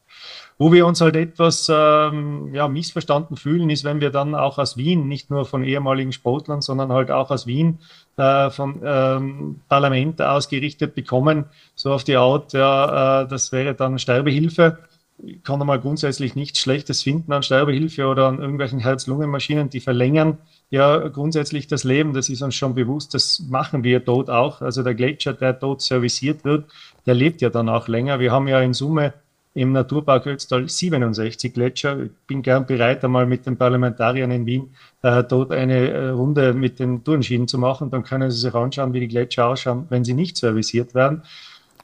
Wo 0.58 0.72
wir 0.72 0.86
uns 0.86 1.00
halt 1.00 1.16
etwas 1.16 1.70
ähm, 1.72 2.54
ja, 2.54 2.68
missverstanden 2.68 3.36
fühlen, 3.36 3.70
ist, 3.70 3.84
wenn 3.84 4.00
wir 4.00 4.10
dann 4.10 4.34
auch 4.34 4.58
aus 4.58 4.76
Wien, 4.76 5.08
nicht 5.08 5.30
nur 5.30 5.44
von 5.44 5.64
ehemaligen 5.64 6.12
Sportlern, 6.12 6.62
sondern 6.62 6.92
halt 6.92 7.10
auch 7.10 7.30
aus 7.30 7.46
Wien 7.46 7.78
äh, 8.16 8.50
vom 8.50 8.80
ähm, 8.84 9.60
Parlament 9.68 10.20
ausgerichtet 10.20 10.94
bekommen, 10.94 11.46
so 11.74 11.92
auf 11.92 12.04
die 12.04 12.16
Art, 12.16 12.52
ja, 12.52 13.22
äh, 13.22 13.28
das 13.28 13.52
wäre 13.52 13.74
dann 13.74 13.98
Sterbehilfe. 13.98 14.78
Ich 15.24 15.42
kann 15.44 15.58
mal 15.60 15.78
grundsätzlich 15.78 16.34
nichts 16.34 16.58
Schlechtes 16.58 17.02
finden 17.02 17.32
an 17.32 17.42
Sterbehilfe 17.42 18.06
oder 18.06 18.26
an 18.26 18.40
irgendwelchen 18.40 18.80
Herz-Lungen-Maschinen, 18.80 19.70
die 19.70 19.80
verlängern 19.80 20.38
ja 20.70 21.08
grundsätzlich 21.08 21.68
das 21.68 21.84
Leben, 21.84 22.12
das 22.12 22.28
ist 22.28 22.42
uns 22.42 22.54
schon 22.54 22.74
bewusst, 22.74 23.14
das 23.14 23.40
machen 23.40 23.84
wir 23.84 24.00
dort 24.00 24.30
auch. 24.30 24.62
Also 24.62 24.82
der 24.82 24.94
Gletscher, 24.94 25.34
der 25.34 25.52
dort 25.52 25.82
serviciert 25.82 26.44
wird, 26.44 26.64
der 27.06 27.14
lebt 27.14 27.40
ja 27.40 27.50
dann 27.50 27.68
auch 27.68 27.88
länger. 27.88 28.18
Wir 28.20 28.32
haben 28.32 28.48
ja 28.48 28.60
in 28.60 28.72
Summe 28.72 29.12
im 29.54 29.72
Naturpark 29.72 30.26
Ötztal 30.26 30.68
67 30.68 31.52
Gletscher. 31.52 32.04
Ich 32.04 32.10
bin 32.26 32.42
gern 32.42 32.66
bereit, 32.66 33.04
einmal 33.04 33.26
mit 33.26 33.44
den 33.46 33.56
Parlamentariern 33.56 34.30
in 34.30 34.46
Wien 34.46 34.74
äh, 35.02 35.22
dort 35.22 35.52
eine 35.52 35.90
äh, 35.90 36.08
Runde 36.08 36.54
mit 36.54 36.78
den 36.78 37.04
Tourenschienen 37.04 37.48
zu 37.48 37.58
machen. 37.58 37.90
Dann 37.90 38.02
können 38.02 38.30
Sie 38.30 38.38
sich 38.38 38.54
anschauen, 38.54 38.92
wie 38.94 39.00
die 39.00 39.08
Gletscher 39.08 39.46
ausschauen, 39.46 39.86
wenn 39.90 40.04
sie 40.04 40.14
nicht 40.14 40.36
servisiert 40.36 40.94
werden. 40.94 41.22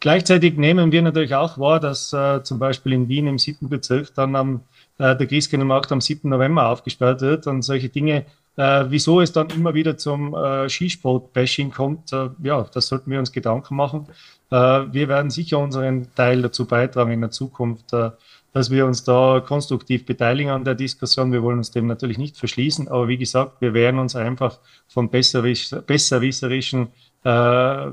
Gleichzeitig 0.00 0.56
nehmen 0.56 0.92
wir 0.92 1.02
natürlich 1.02 1.34
auch 1.34 1.58
wahr, 1.58 1.80
dass 1.80 2.12
äh, 2.12 2.42
zum 2.42 2.58
Beispiel 2.58 2.92
in 2.92 3.08
Wien 3.08 3.26
im 3.26 3.38
siebten 3.38 3.68
Bezirk 3.68 4.14
dann 4.14 4.36
am, 4.36 4.60
äh, 4.98 5.16
der 5.16 5.26
Christkindlmarkt 5.26 5.90
am 5.90 6.00
7. 6.00 6.30
November 6.30 6.68
aufgesperrt 6.68 7.20
wird 7.20 7.46
und 7.48 7.62
solche 7.62 7.88
Dinge 7.88 8.24
äh, 8.58 8.86
wieso 8.90 9.20
es 9.20 9.30
dann 9.30 9.48
immer 9.50 9.72
wieder 9.72 9.96
zum 9.96 10.34
äh, 10.34 10.68
Skisport-Bashing 10.68 11.70
kommt, 11.70 12.12
äh, 12.12 12.28
ja, 12.42 12.66
das 12.74 12.88
sollten 12.88 13.08
wir 13.08 13.20
uns 13.20 13.30
Gedanken 13.30 13.76
machen. 13.76 14.08
Äh, 14.50 14.56
wir 14.56 15.06
werden 15.06 15.30
sicher 15.30 15.60
unseren 15.60 16.12
Teil 16.16 16.42
dazu 16.42 16.66
beitragen 16.66 17.12
in 17.12 17.20
der 17.20 17.30
Zukunft, 17.30 17.92
äh, 17.92 18.10
dass 18.52 18.68
wir 18.72 18.84
uns 18.84 19.04
da 19.04 19.40
konstruktiv 19.46 20.04
beteiligen 20.04 20.50
an 20.50 20.64
der 20.64 20.74
Diskussion. 20.74 21.30
Wir 21.30 21.44
wollen 21.44 21.58
uns 21.58 21.70
dem 21.70 21.86
natürlich 21.86 22.18
nicht 22.18 22.36
verschließen, 22.36 22.88
aber 22.88 23.06
wie 23.06 23.18
gesagt, 23.18 23.60
wir 23.60 23.74
wehren 23.74 24.00
uns 24.00 24.16
einfach 24.16 24.58
von 24.88 25.08
besserwisserischen 25.08 26.88
äh, 27.24 27.28
ja, 27.30 27.92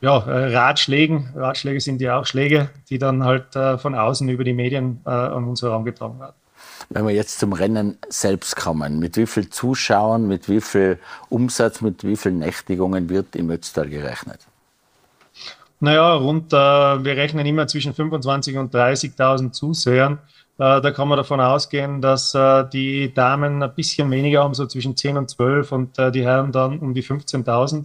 Ratschlägen. 0.00 1.34
Ratschläge 1.34 1.80
sind 1.80 2.00
ja 2.00 2.18
auch 2.18 2.24
Schläge, 2.24 2.70
die 2.88 2.96
dann 2.98 3.24
halt 3.24 3.52
von 3.52 3.94
außen 3.96 4.26
über 4.28 4.44
die 4.44 4.52
Medien 4.52 5.00
an 5.04 5.42
uns 5.42 5.60
herangetragen 5.60 6.20
werden. 6.20 6.36
Wenn 6.90 7.06
wir 7.06 7.14
jetzt 7.14 7.38
zum 7.38 7.52
Rennen 7.52 7.98
selbst 8.08 8.56
kommen, 8.56 8.98
mit 8.98 9.16
wie 9.16 9.26
vielen 9.26 9.50
Zuschauern, 9.50 10.26
mit 10.26 10.48
wie 10.48 10.60
viel 10.60 10.98
Umsatz, 11.28 11.80
mit 11.82 12.02
wie 12.04 12.16
vielen 12.16 12.38
Nächtigungen 12.38 13.10
wird 13.10 13.36
im 13.36 13.50
Ötztal 13.50 13.88
gerechnet? 13.88 14.40
Naja, 15.80 16.14
rund, 16.14 16.52
äh, 16.52 16.56
wir 16.56 17.16
rechnen 17.16 17.46
immer 17.46 17.66
zwischen 17.66 17.92
25.000 17.92 18.58
und 18.58 18.74
30.000 18.74 19.52
Zusehern. 19.52 20.18
Äh, 20.58 20.80
da 20.80 20.90
kann 20.90 21.06
man 21.06 21.18
davon 21.18 21.40
ausgehen, 21.40 22.00
dass 22.00 22.34
äh, 22.34 22.64
die 22.68 23.14
Damen 23.14 23.62
ein 23.62 23.74
bisschen 23.74 24.10
weniger 24.10 24.42
haben, 24.42 24.54
so 24.54 24.66
zwischen 24.66 24.96
10 24.96 25.16
und 25.16 25.30
12 25.30 25.70
und 25.70 25.98
äh, 25.98 26.10
die 26.10 26.24
Herren 26.24 26.50
dann 26.50 26.80
um 26.80 26.94
die 26.94 27.04
15.000. 27.04 27.84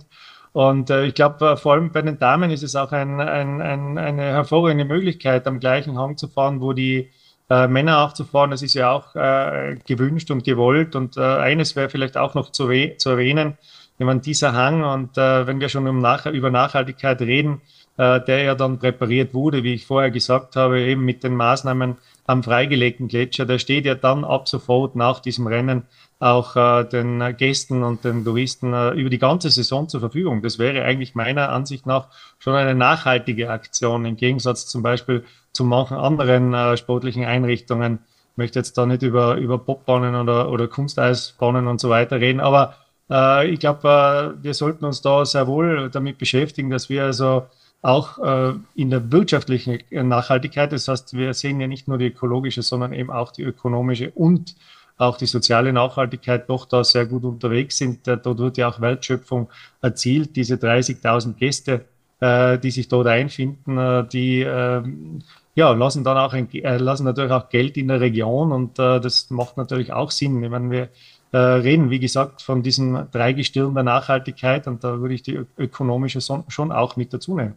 Und 0.54 0.90
äh, 0.90 1.06
ich 1.06 1.14
glaube, 1.14 1.52
äh, 1.52 1.58
vor 1.58 1.74
allem 1.74 1.92
bei 1.92 2.02
den 2.02 2.18
Damen 2.18 2.50
ist 2.50 2.64
es 2.64 2.76
auch 2.76 2.92
ein, 2.92 3.20
ein, 3.20 3.62
ein, 3.62 3.98
eine 4.00 4.24
hervorragende 4.24 4.86
Möglichkeit, 4.86 5.46
am 5.46 5.60
gleichen 5.60 5.98
Hang 6.00 6.18
zu 6.18 6.28
fahren, 6.28 6.62
wo 6.62 6.74
die 6.74 7.12
äh, 7.54 7.68
Männer 7.68 8.04
aufzufahren. 8.04 8.52
Das 8.52 8.62
ist 8.62 8.74
ja 8.74 8.92
auch 8.92 9.16
äh, 9.16 9.78
gewünscht 9.86 10.32
und 10.32 10.44
gewollt. 10.44 10.96
Und 10.96 11.18
äh, 11.18 11.22
eines 11.22 11.76
wäre 11.76 11.90
vielleicht 11.90 12.18
auch 12.18 12.34
noch 12.34 12.52
zu, 12.52 12.70
zu 12.98 13.10
erwähnen, 13.10 13.58
wenn 13.98 14.08
man 14.08 14.22
dieser 14.22 14.54
Hang 14.54 14.84
und 14.84 15.18
äh, 15.18 15.46
wenn 15.46 15.60
wir 15.60 15.70
schon 15.70 15.88
um 15.88 16.02
nach 16.02 16.26
über 16.26 16.50
Nachhaltigkeit 16.50 17.22
reden, 17.22 17.62
äh, 17.98 18.20
der 18.22 18.44
ja 18.44 18.56
dann 18.56 18.80
präpariert 18.80 19.34
wurde, 19.34 19.64
wie 19.64 19.74
ich 19.74 19.86
vorher 19.86 20.12
gesagt 20.12 20.56
habe, 20.56 20.82
eben 20.82 21.06
mit 21.06 21.24
den 21.24 21.36
Maßnahmen 21.36 21.98
am 22.26 22.44
freigelegten 22.44 23.08
Gletscher, 23.08 23.46
der 23.46 23.60
steht 23.60 23.86
ja 23.86 23.96
dann 23.96 24.24
ab 24.24 24.48
sofort 24.48 24.96
nach 24.96 25.20
diesem 25.20 25.48
Rennen 25.48 25.84
auch 26.20 26.56
äh, 26.56 26.86
den 26.86 27.36
Gästen 27.38 27.84
und 27.84 28.06
den 28.06 28.24
Touristen 28.24 28.74
äh, 28.74 28.92
über 28.92 29.10
die 29.10 29.20
ganze 29.20 29.50
Saison 29.50 29.90
zur 29.90 30.00
Verfügung. 30.00 30.42
Das 30.42 30.58
wäre 30.58 30.84
eigentlich 30.84 31.16
meiner 31.16 31.50
Ansicht 31.50 31.86
nach 31.86 32.08
schon 32.40 32.56
eine 32.56 32.76
nachhaltige 32.76 33.50
Aktion 33.50 34.06
im 34.06 34.16
Gegensatz 34.16 34.66
zum 34.68 34.84
Beispiel 34.84 35.26
zu 35.52 35.66
manchen 35.66 35.98
anderen 35.98 36.54
äh, 36.54 36.78
sportlichen 36.78 37.26
Einrichtungen. 37.26 38.00
Ich 38.32 38.38
möchte 38.38 38.60
jetzt 38.60 38.78
da 38.78 38.86
nicht 38.86 39.04
über, 39.04 39.36
über 39.36 39.60
Popbahnen 39.60 40.16
oder, 40.16 40.50
oder 40.50 40.68
Kunsteisbahnen 40.68 41.68
und 41.68 41.82
so 41.82 41.90
weiter 41.90 42.20
reden, 42.20 42.40
aber 42.40 42.76
äh, 43.10 43.50
ich 43.50 43.60
glaube, 43.60 44.36
äh, 44.40 44.44
wir 44.44 44.54
sollten 44.54 44.86
uns 44.86 45.02
da 45.02 45.26
sehr 45.26 45.46
wohl 45.46 45.90
damit 45.92 46.18
beschäftigen, 46.18 46.70
dass 46.70 46.90
wir 46.90 47.04
also 47.04 47.48
auch 47.84 48.18
äh, 48.18 48.54
in 48.76 48.90
der 48.90 49.12
wirtschaftlichen 49.12 49.80
Nachhaltigkeit, 49.92 50.72
das 50.72 50.88
heißt, 50.88 51.16
wir 51.16 51.34
sehen 51.34 51.60
ja 51.60 51.68
nicht 51.68 51.88
nur 51.88 51.98
die 51.98 52.08
ökologische, 52.08 52.64
sondern 52.64 52.94
eben 52.94 53.12
auch 53.12 53.32
die 53.32 53.44
ökonomische 53.44 54.10
und 54.12 54.56
auch 54.98 55.18
die 55.18 55.26
soziale 55.26 55.74
Nachhaltigkeit 55.74 56.50
doch 56.50 56.66
da 56.66 56.84
sehr 56.84 57.06
gut 57.06 57.24
unterwegs 57.24 57.78
sind. 57.78 58.08
Äh, 58.08 58.18
dort 58.18 58.40
wird 58.40 58.58
ja 58.58 58.70
auch 58.70 58.80
Wertschöpfung 58.80 59.50
erzielt. 59.82 60.36
Diese 60.36 60.56
30.000 60.56 61.34
Gäste, 61.34 61.86
äh, 62.22 62.58
die 62.58 62.72
sich 62.72 62.88
dort 62.88 63.08
einfinden, 63.08 63.78
äh, 63.78 64.08
die 64.08 64.42
ähm, 64.42 65.22
ja, 65.56 65.72
lassen 65.74 66.04
dann 66.04 66.18
auch 66.18 66.34
ein, 66.34 66.50
äh, 66.54 66.78
lassen 66.78 67.04
natürlich 67.04 67.32
auch 67.32 67.50
Geld 67.50 67.76
in 67.76 67.90
der 67.90 68.00
Region 68.00 68.52
und 68.52 68.80
äh, 68.80 69.02
das 69.02 69.30
macht 69.30 69.58
natürlich 69.58 69.92
auch 69.92 70.10
Sinn. 70.12 70.42
Ich 70.42 70.50
meine, 70.50 70.72
wir 70.72 70.90
äh, 71.34 71.38
reden, 71.38 71.90
wie 71.90 72.00
gesagt, 72.00 72.42
von 72.42 72.64
diesem 72.64 73.08
Dreigestirn 73.12 73.74
der 73.74 73.84
Nachhaltigkeit 73.84 74.68
und 74.68 74.84
da 74.84 75.00
würde 75.00 75.16
ich 75.16 75.24
die 75.24 75.40
ökonomische 75.58 76.22
schon 76.22 76.72
auch 76.72 76.96
mit 76.96 77.14
dazu 77.14 77.36
nehmen. 77.36 77.56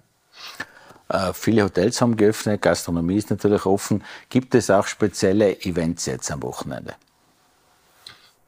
Äh, 1.09 1.33
viele 1.33 1.65
Hotels 1.65 2.01
haben 2.01 2.17
geöffnet, 2.17 2.63
Gastronomie 2.63 3.17
ist 3.17 3.31
natürlich 3.31 3.65
offen. 3.65 4.03
Gibt 4.29 4.55
es 4.55 4.71
auch 4.71 4.87
spezielle 4.87 5.61
Events 5.63 6.07
jetzt 6.07 6.31
am 6.31 6.43
Wochenende? 6.43 6.95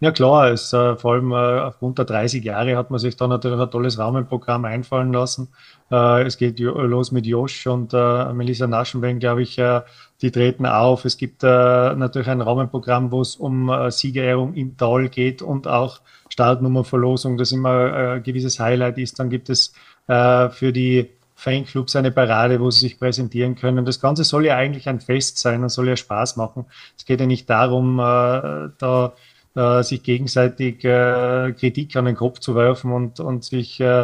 Ja 0.01 0.13
klar, 0.13 0.53
es, 0.53 0.73
äh, 0.73 0.95
vor 0.95 1.15
allem 1.15 1.33
äh, 1.33 1.35
aufgrund 1.35 1.99
der 1.99 2.05
30 2.05 2.45
Jahre 2.45 2.77
hat 2.77 2.91
man 2.91 3.01
sich 3.01 3.17
da 3.17 3.27
natürlich 3.27 3.59
ein 3.59 3.71
tolles 3.71 3.99
Rahmenprogramm 3.99 4.65
einfallen 4.65 5.13
lassen. 5.13 5.49
Äh, 5.91 6.23
es 6.23 6.39
geht 6.39 6.61
los 6.61 7.11
mit 7.11 7.27
Josh 7.27 7.67
und 7.67 7.93
äh, 7.95 8.33
Melissa 8.33 8.69
Naschenbein, 8.69 9.19
glaube 9.19 9.43
ich, 9.43 9.59
äh, 9.59 9.81
die 10.23 10.31
treten 10.31 10.67
auf. 10.67 11.05
Es 11.05 11.17
gibt 11.17 11.43
natürlich 11.43 12.29
ein 12.29 12.41
Rahmenprogramm, 12.41 13.13
wo 13.13 13.21
es 13.21 13.37
um 13.37 13.71
Siegerehrung 13.91 14.55
im 14.55 14.77
Tal 14.77 15.09
geht 15.09 15.43
und 15.43 15.69
auch 15.69 16.01
Startnummerverlosung, 16.29 17.37
das 17.37 17.53
immer 17.53 17.93
ein 17.93 18.23
gewisses 18.25 18.59
Highlight 18.59 18.99
ist. 18.99 19.21
Dann 19.21 19.31
gibt 19.31 19.49
es 19.49 19.73
für 20.09 20.73
die 20.73 21.09
Fanclubs 21.39 21.95
eine 21.95 22.11
Parade, 22.11 22.61
wo 22.61 22.71
sie 22.71 22.81
sich 22.81 22.99
präsentieren 22.99 23.55
können. 23.55 23.85
Das 23.85 24.01
Ganze 24.01 24.25
soll 24.25 24.47
ja 24.47 24.57
eigentlich 24.57 24.89
ein 24.89 25.01
Fest 25.01 25.39
sein 25.39 25.63
und 25.63 25.69
soll 25.69 25.89
ja 25.89 25.97
Spaß 25.97 26.37
machen. 26.37 26.67
Es 26.97 27.05
geht 27.05 27.21
ja 27.21 27.27
nicht 27.27 27.49
darum, 27.49 27.99
da 27.99 29.13
äh, 29.59 29.83
sich 29.83 30.03
gegenseitig 30.03 30.85
äh, 30.85 31.53
Kritik 31.53 31.97
an 31.97 32.05
den 32.05 32.15
Kopf 32.15 32.39
zu 32.39 32.55
werfen 32.55 32.93
und, 32.93 33.19
und 33.19 33.45
sich 33.45 33.81
äh, 33.81 34.03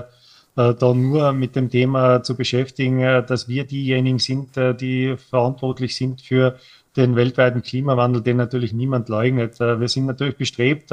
äh 0.56 0.74
da 0.74 0.94
nur 0.94 1.32
mit 1.32 1.54
dem 1.54 1.70
Thema 1.70 2.22
zu 2.22 2.36
beschäftigen, 2.36 3.00
äh, 3.00 3.24
dass 3.24 3.46
wir 3.46 3.64
diejenigen 3.64 4.18
sind, 4.18 4.56
äh, 4.56 4.74
die 4.74 5.16
verantwortlich 5.16 5.94
sind 5.96 6.22
für 6.22 6.58
den 6.96 7.14
weltweiten 7.14 7.62
Klimawandel, 7.62 8.22
den 8.22 8.36
natürlich 8.36 8.72
niemand 8.72 9.08
leugnet. 9.08 9.58
Wir 9.58 9.88
sind 9.88 10.06
natürlich 10.06 10.36
bestrebt, 10.36 10.92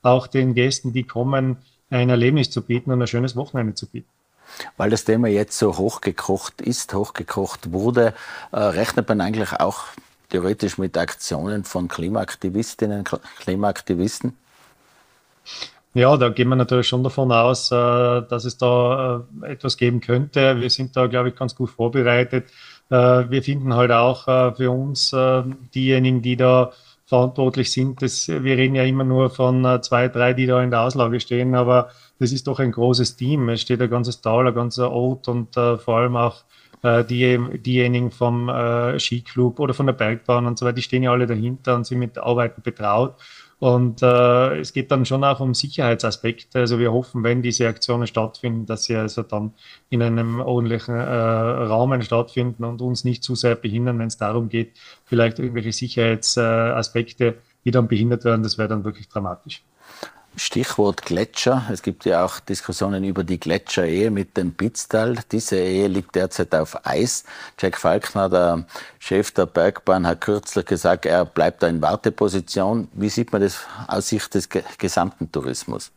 auch 0.00 0.28
den 0.28 0.54
Gästen, 0.54 0.92
die 0.92 1.02
kommen, 1.02 1.56
ein 1.90 2.08
Erlebnis 2.08 2.50
zu 2.50 2.62
bieten 2.62 2.92
und 2.92 3.02
ein 3.02 3.08
schönes 3.08 3.34
Wochenende 3.34 3.74
zu 3.74 3.88
bieten. 3.88 4.19
Weil 4.76 4.90
das 4.90 5.04
Thema 5.04 5.28
jetzt 5.28 5.58
so 5.58 5.76
hochgekocht 5.76 6.60
ist, 6.60 6.94
hochgekocht 6.94 7.72
wurde, 7.72 8.14
rechnet 8.52 9.08
man 9.08 9.20
eigentlich 9.20 9.52
auch 9.54 9.84
theoretisch 10.30 10.78
mit 10.78 10.96
Aktionen 10.96 11.64
von 11.64 11.88
Klimaaktivistinnen, 11.88 13.04
Klimaaktivisten? 13.40 14.36
Ja, 15.92 16.16
da 16.16 16.28
gehen 16.28 16.48
wir 16.48 16.56
natürlich 16.56 16.86
schon 16.86 17.02
davon 17.02 17.32
aus, 17.32 17.72
äh, 17.72 17.74
dass 17.74 18.44
es 18.44 18.56
da 18.56 19.24
äh, 19.42 19.52
etwas 19.52 19.76
geben 19.76 20.00
könnte. 20.00 20.60
Wir 20.60 20.70
sind 20.70 20.96
da, 20.96 21.08
glaube 21.08 21.30
ich, 21.30 21.34
ganz 21.34 21.56
gut 21.56 21.70
vorbereitet. 21.70 22.44
Äh, 22.90 22.94
wir 23.28 23.42
finden 23.42 23.74
halt 23.74 23.90
auch 23.90 24.24
für 24.56 24.70
uns 24.70 25.14
diejenigen, 25.74 26.22
die 26.22 26.36
da 26.36 26.72
verantwortlich 27.06 27.72
sind. 27.72 28.02
Das, 28.02 28.28
wir 28.28 28.56
reden 28.56 28.76
ja 28.76 28.84
immer 28.84 29.02
nur 29.02 29.30
von 29.30 29.82
zwei, 29.82 30.06
drei, 30.06 30.32
die 30.32 30.46
da 30.46 30.62
in 30.62 30.70
der 30.70 30.82
Auslage 30.82 31.18
stehen, 31.18 31.56
aber 31.56 31.90
das 32.20 32.30
ist 32.30 32.46
doch 32.46 32.60
ein 32.60 32.70
großes 32.70 33.16
Team. 33.16 33.48
Es 33.48 33.62
steht 33.62 33.82
ein 33.82 33.90
ganzes 33.90 34.20
Tal, 34.20 34.46
ein 34.46 34.54
ganzer 34.54 34.92
Ort 34.92 35.26
und 35.26 35.54
vor 35.54 35.96
allem 35.96 36.16
auch 36.16 36.44
äh, 36.82 37.04
die, 37.04 37.38
diejenigen 37.58 38.10
vom 38.10 38.48
äh, 38.48 38.98
Skiclub 38.98 39.60
oder 39.60 39.74
von 39.74 39.86
der 39.86 39.92
Bergbahn 39.92 40.46
und 40.46 40.58
so 40.58 40.64
weiter, 40.64 40.76
die 40.76 40.82
stehen 40.82 41.02
ja 41.02 41.12
alle 41.12 41.26
dahinter 41.26 41.74
und 41.76 41.86
sind 41.86 41.98
mit 41.98 42.18
Arbeiten 42.18 42.62
betraut. 42.62 43.16
Und 43.58 44.02
äh, 44.02 44.58
es 44.60 44.72
geht 44.72 44.90
dann 44.90 45.04
schon 45.04 45.22
auch 45.22 45.40
um 45.40 45.52
Sicherheitsaspekte. 45.52 46.60
Also 46.60 46.78
wir 46.78 46.92
hoffen, 46.92 47.22
wenn 47.24 47.42
diese 47.42 47.68
Aktionen 47.68 48.06
stattfinden, 48.06 48.64
dass 48.64 48.84
sie 48.84 48.96
also 48.96 49.22
dann 49.22 49.52
in 49.90 50.02
einem 50.02 50.40
ordentlichen 50.40 50.94
äh, 50.94 51.02
Rahmen 51.02 52.00
stattfinden 52.00 52.64
und 52.64 52.80
uns 52.80 53.04
nicht 53.04 53.22
zu 53.22 53.34
sehr 53.34 53.56
behindern, 53.56 53.98
wenn 53.98 54.06
es 54.06 54.16
darum 54.16 54.48
geht, 54.48 54.72
vielleicht 55.04 55.38
irgendwelche 55.38 55.72
Sicherheitsaspekte, 55.72 57.26
äh, 57.26 57.34
die 57.66 57.70
dann 57.70 57.86
behindert 57.86 58.24
werden. 58.24 58.42
Das 58.42 58.56
wäre 58.56 58.68
dann 58.68 58.84
wirklich 58.84 59.08
dramatisch. 59.08 59.62
Stichwort 60.36 61.02
Gletscher. 61.02 61.64
Es 61.72 61.82
gibt 61.82 62.04
ja 62.04 62.24
auch 62.24 62.40
Diskussionen 62.40 63.04
über 63.04 63.24
die 63.24 63.40
Gletscherehe 63.40 64.10
mit 64.10 64.36
dem 64.36 64.52
Pitztal. 64.52 65.18
Diese 65.32 65.58
Ehe 65.58 65.88
liegt 65.88 66.14
derzeit 66.14 66.54
auf 66.54 66.86
Eis. 66.86 67.24
Jack 67.58 67.76
Falkner, 67.76 68.28
der 68.28 68.64
Chef 68.98 69.32
der 69.32 69.46
Bergbahn, 69.46 70.06
hat 70.06 70.20
kürzlich 70.20 70.66
gesagt, 70.66 71.04
er 71.06 71.24
bleibt 71.24 71.62
da 71.62 71.68
in 71.68 71.82
Warteposition. 71.82 72.88
Wie 72.92 73.08
sieht 73.08 73.32
man 73.32 73.42
das 73.42 73.60
aus 73.88 74.08
Sicht 74.08 74.34
des 74.34 74.48
gesamten 74.78 75.30
Tourismus? 75.30 75.90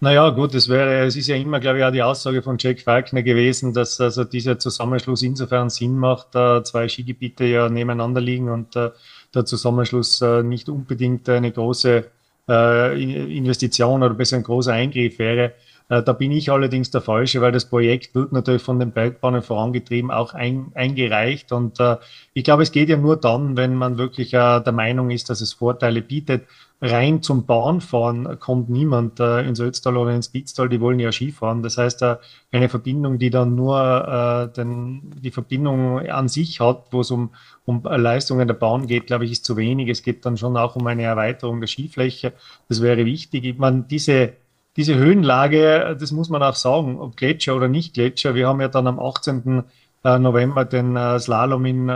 Naja, 0.00 0.30
gut, 0.30 0.52
es 0.56 0.68
wäre, 0.68 1.04
es 1.04 1.14
ist 1.14 1.28
ja 1.28 1.36
immer, 1.36 1.60
glaube 1.60 1.78
ich, 1.78 1.84
auch 1.84 1.92
die 1.92 2.02
Aussage 2.02 2.42
von 2.42 2.56
Jack 2.58 2.80
Falkner 2.80 3.22
gewesen, 3.22 3.72
dass 3.72 4.00
also 4.00 4.24
dieser 4.24 4.58
Zusammenschluss 4.58 5.22
insofern 5.22 5.70
Sinn 5.70 5.96
macht, 5.96 6.28
da 6.32 6.64
zwei 6.64 6.88
Skigebiete 6.88 7.44
ja 7.44 7.68
nebeneinander 7.68 8.20
liegen 8.20 8.48
und 8.48 8.74
äh, 8.74 8.90
der 9.32 9.44
Zusammenschluss 9.44 10.20
äh, 10.20 10.42
nicht 10.42 10.68
unbedingt 10.68 11.28
eine 11.28 11.52
große 11.52 12.10
äh, 12.52 13.36
Investition 13.36 14.02
oder 14.02 14.14
besser 14.14 14.36
ein 14.36 14.42
großer 14.42 14.72
Eingriff 14.72 15.18
wäre. 15.18 15.52
Äh, 15.88 16.02
da 16.02 16.12
bin 16.12 16.32
ich 16.32 16.50
allerdings 16.50 16.90
der 16.90 17.00
Falsche, 17.00 17.40
weil 17.40 17.52
das 17.52 17.64
Projekt 17.64 18.14
wird 18.14 18.32
natürlich 18.32 18.62
von 18.62 18.78
den 18.78 18.92
Bergbahnen 18.92 19.42
vorangetrieben, 19.42 20.10
auch 20.10 20.34
ein, 20.34 20.72
eingereicht. 20.74 21.52
Und 21.52 21.80
äh, 21.80 21.96
ich 22.34 22.44
glaube, 22.44 22.62
es 22.62 22.72
geht 22.72 22.88
ja 22.88 22.96
nur 22.96 23.16
dann, 23.16 23.56
wenn 23.56 23.74
man 23.74 23.98
wirklich 23.98 24.34
äh, 24.34 24.60
der 24.60 24.72
Meinung 24.72 25.10
ist, 25.10 25.30
dass 25.30 25.40
es 25.40 25.52
Vorteile 25.52 26.02
bietet. 26.02 26.44
Rein 26.84 27.22
zum 27.22 27.46
Bahnfahren 27.46 28.40
kommt 28.40 28.68
niemand 28.68 29.20
äh, 29.20 29.42
ins 29.42 29.60
Ötztal 29.60 29.96
oder 29.96 30.10
ins 30.10 30.26
Spitztal, 30.26 30.68
die 30.68 30.80
wollen 30.80 30.98
ja 30.98 31.12
Skifahren. 31.12 31.62
Das 31.62 31.78
heißt, 31.78 32.02
äh, 32.02 32.16
eine 32.50 32.68
Verbindung, 32.68 33.20
die 33.20 33.30
dann 33.30 33.54
nur 33.54 33.78
äh, 33.78 34.52
den, 34.52 35.12
die 35.22 35.30
Verbindung 35.30 36.00
an 36.00 36.26
sich 36.26 36.58
hat, 36.58 36.86
wo 36.90 37.02
es 37.02 37.12
um, 37.12 37.30
um 37.66 37.84
Leistungen 37.84 38.48
der 38.48 38.54
Bahn 38.54 38.88
geht, 38.88 39.06
glaube 39.06 39.24
ich, 39.24 39.30
ist 39.30 39.44
zu 39.44 39.56
wenig. 39.56 39.88
Es 39.90 40.02
geht 40.02 40.26
dann 40.26 40.36
schon 40.36 40.56
auch 40.56 40.74
um 40.74 40.84
eine 40.88 41.04
Erweiterung 41.04 41.60
der 41.60 41.68
Skifläche. 41.68 42.32
Das 42.68 42.82
wäre 42.82 43.04
wichtig. 43.04 43.44
Ich 43.44 43.58
meine, 43.58 43.84
diese 43.88 44.32
diese 44.76 44.94
Höhenlage, 44.94 45.96
das 45.98 46.12
muss 46.12 46.28
man 46.28 46.42
auch 46.42 46.54
sagen, 46.54 46.98
ob 46.98 47.16
Gletscher 47.16 47.54
oder 47.54 47.68
nicht 47.68 47.94
Gletscher. 47.94 48.34
Wir 48.34 48.48
haben 48.48 48.60
ja 48.60 48.68
dann 48.68 48.86
am 48.86 48.98
18. 48.98 49.64
Äh, 50.04 50.18
November 50.18 50.64
den 50.64 50.96
äh, 50.96 51.18
Slalom 51.18 51.64
in, 51.64 51.88
äh, 51.88 51.92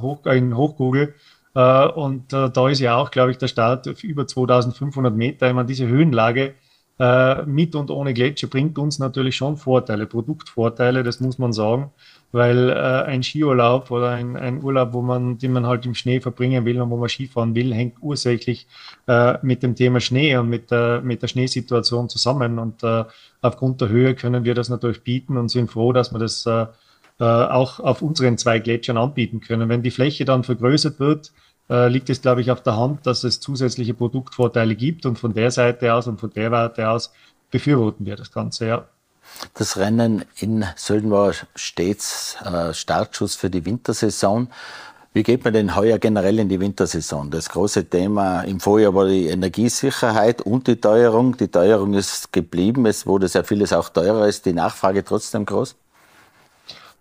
Hoch, 0.00 0.26
in 0.26 0.56
Hochkugel. 0.56 1.14
Und 1.52 2.32
da 2.32 2.68
ist 2.68 2.78
ja 2.78 2.94
auch, 2.94 3.10
glaube 3.10 3.32
ich, 3.32 3.38
der 3.38 3.48
Start 3.48 3.88
über 4.04 4.24
2500 4.24 5.12
Meter. 5.12 5.48
Ich 5.48 5.52
meine, 5.52 5.66
diese 5.66 5.88
Höhenlage 5.88 6.54
mit 7.44 7.74
und 7.74 7.90
ohne 7.90 8.14
Gletscher 8.14 8.46
bringt 8.46 8.78
uns 8.78 9.00
natürlich 9.00 9.34
schon 9.34 9.56
Vorteile, 9.56 10.06
Produktvorteile, 10.06 11.02
das 11.02 11.18
muss 11.18 11.38
man 11.38 11.52
sagen 11.52 11.90
weil 12.32 12.70
äh, 12.70 12.72
ein 12.74 13.22
Skiurlaub 13.22 13.90
oder 13.90 14.10
ein, 14.10 14.36
ein, 14.36 14.62
Urlaub, 14.62 14.92
wo 14.92 15.02
man, 15.02 15.38
den 15.38 15.52
man 15.52 15.66
halt 15.66 15.84
im 15.86 15.94
Schnee 15.94 16.20
verbringen 16.20 16.64
will 16.64 16.80
und 16.80 16.90
wo 16.90 16.96
man 16.96 17.08
Skifahren 17.08 17.54
will, 17.54 17.74
hängt 17.74 17.96
ursächlich 18.00 18.66
äh, 19.08 19.38
mit 19.42 19.62
dem 19.62 19.74
Thema 19.74 20.00
Schnee 20.00 20.36
und 20.36 20.48
mit 20.48 20.70
der, 20.70 21.00
mit 21.02 21.22
der 21.22 21.28
Schneesituation 21.28 22.08
zusammen. 22.08 22.58
Und 22.58 22.82
äh, 22.84 23.04
aufgrund 23.42 23.80
der 23.80 23.88
Höhe 23.88 24.14
können 24.14 24.44
wir 24.44 24.54
das 24.54 24.68
natürlich 24.68 25.02
bieten 25.02 25.36
und 25.36 25.48
sind 25.48 25.70
froh, 25.70 25.92
dass 25.92 26.12
wir 26.12 26.18
das 26.18 26.46
äh, 26.46 26.66
äh, 27.18 27.24
auch 27.24 27.80
auf 27.80 28.00
unseren 28.02 28.38
zwei 28.38 28.60
Gletschern 28.60 28.96
anbieten 28.96 29.40
können. 29.40 29.68
Wenn 29.68 29.82
die 29.82 29.90
Fläche 29.90 30.24
dann 30.24 30.44
vergrößert 30.44 31.00
wird, 31.00 31.32
äh, 31.68 31.88
liegt 31.88 32.10
es, 32.10 32.22
glaube 32.22 32.40
ich, 32.40 32.50
auf 32.50 32.62
der 32.62 32.76
Hand, 32.76 33.06
dass 33.06 33.24
es 33.24 33.40
zusätzliche 33.40 33.94
Produktvorteile 33.94 34.74
gibt 34.74 35.04
und 35.04 35.18
von 35.18 35.34
der 35.34 35.50
Seite 35.50 35.94
aus 35.94 36.06
und 36.06 36.20
von 36.20 36.30
der 36.30 36.50
Warte 36.50 36.88
aus 36.88 37.12
befürworten 37.50 38.06
wir 38.06 38.16
das 38.16 38.32
Ganze, 38.32 38.66
ja. 38.66 38.88
Das 39.54 39.76
Rennen 39.76 40.24
in 40.36 40.64
Sölden 40.76 41.10
war 41.10 41.32
stets 41.54 42.36
äh, 42.44 42.74
Startschuss 42.74 43.34
für 43.34 43.50
die 43.50 43.64
Wintersaison. 43.64 44.48
Wie 45.12 45.24
geht 45.24 45.42
man 45.42 45.52
denn 45.52 45.74
heuer 45.74 45.98
generell 45.98 46.38
in 46.38 46.48
die 46.48 46.60
Wintersaison? 46.60 47.30
Das 47.30 47.48
große 47.48 47.86
Thema 47.86 48.42
im 48.42 48.60
Vorjahr 48.60 48.94
war 48.94 49.06
die 49.06 49.26
Energiesicherheit 49.26 50.40
und 50.40 50.68
die 50.68 50.76
Teuerung. 50.76 51.36
Die 51.36 51.48
Teuerung 51.48 51.94
ist 51.94 52.32
geblieben. 52.32 52.86
Es 52.86 53.06
wurde 53.06 53.26
sehr 53.26 53.42
vieles 53.42 53.72
auch 53.72 53.88
teurer. 53.88 54.28
Ist 54.28 54.46
die 54.46 54.52
Nachfrage 54.52 55.04
trotzdem 55.04 55.46
groß? 55.46 55.74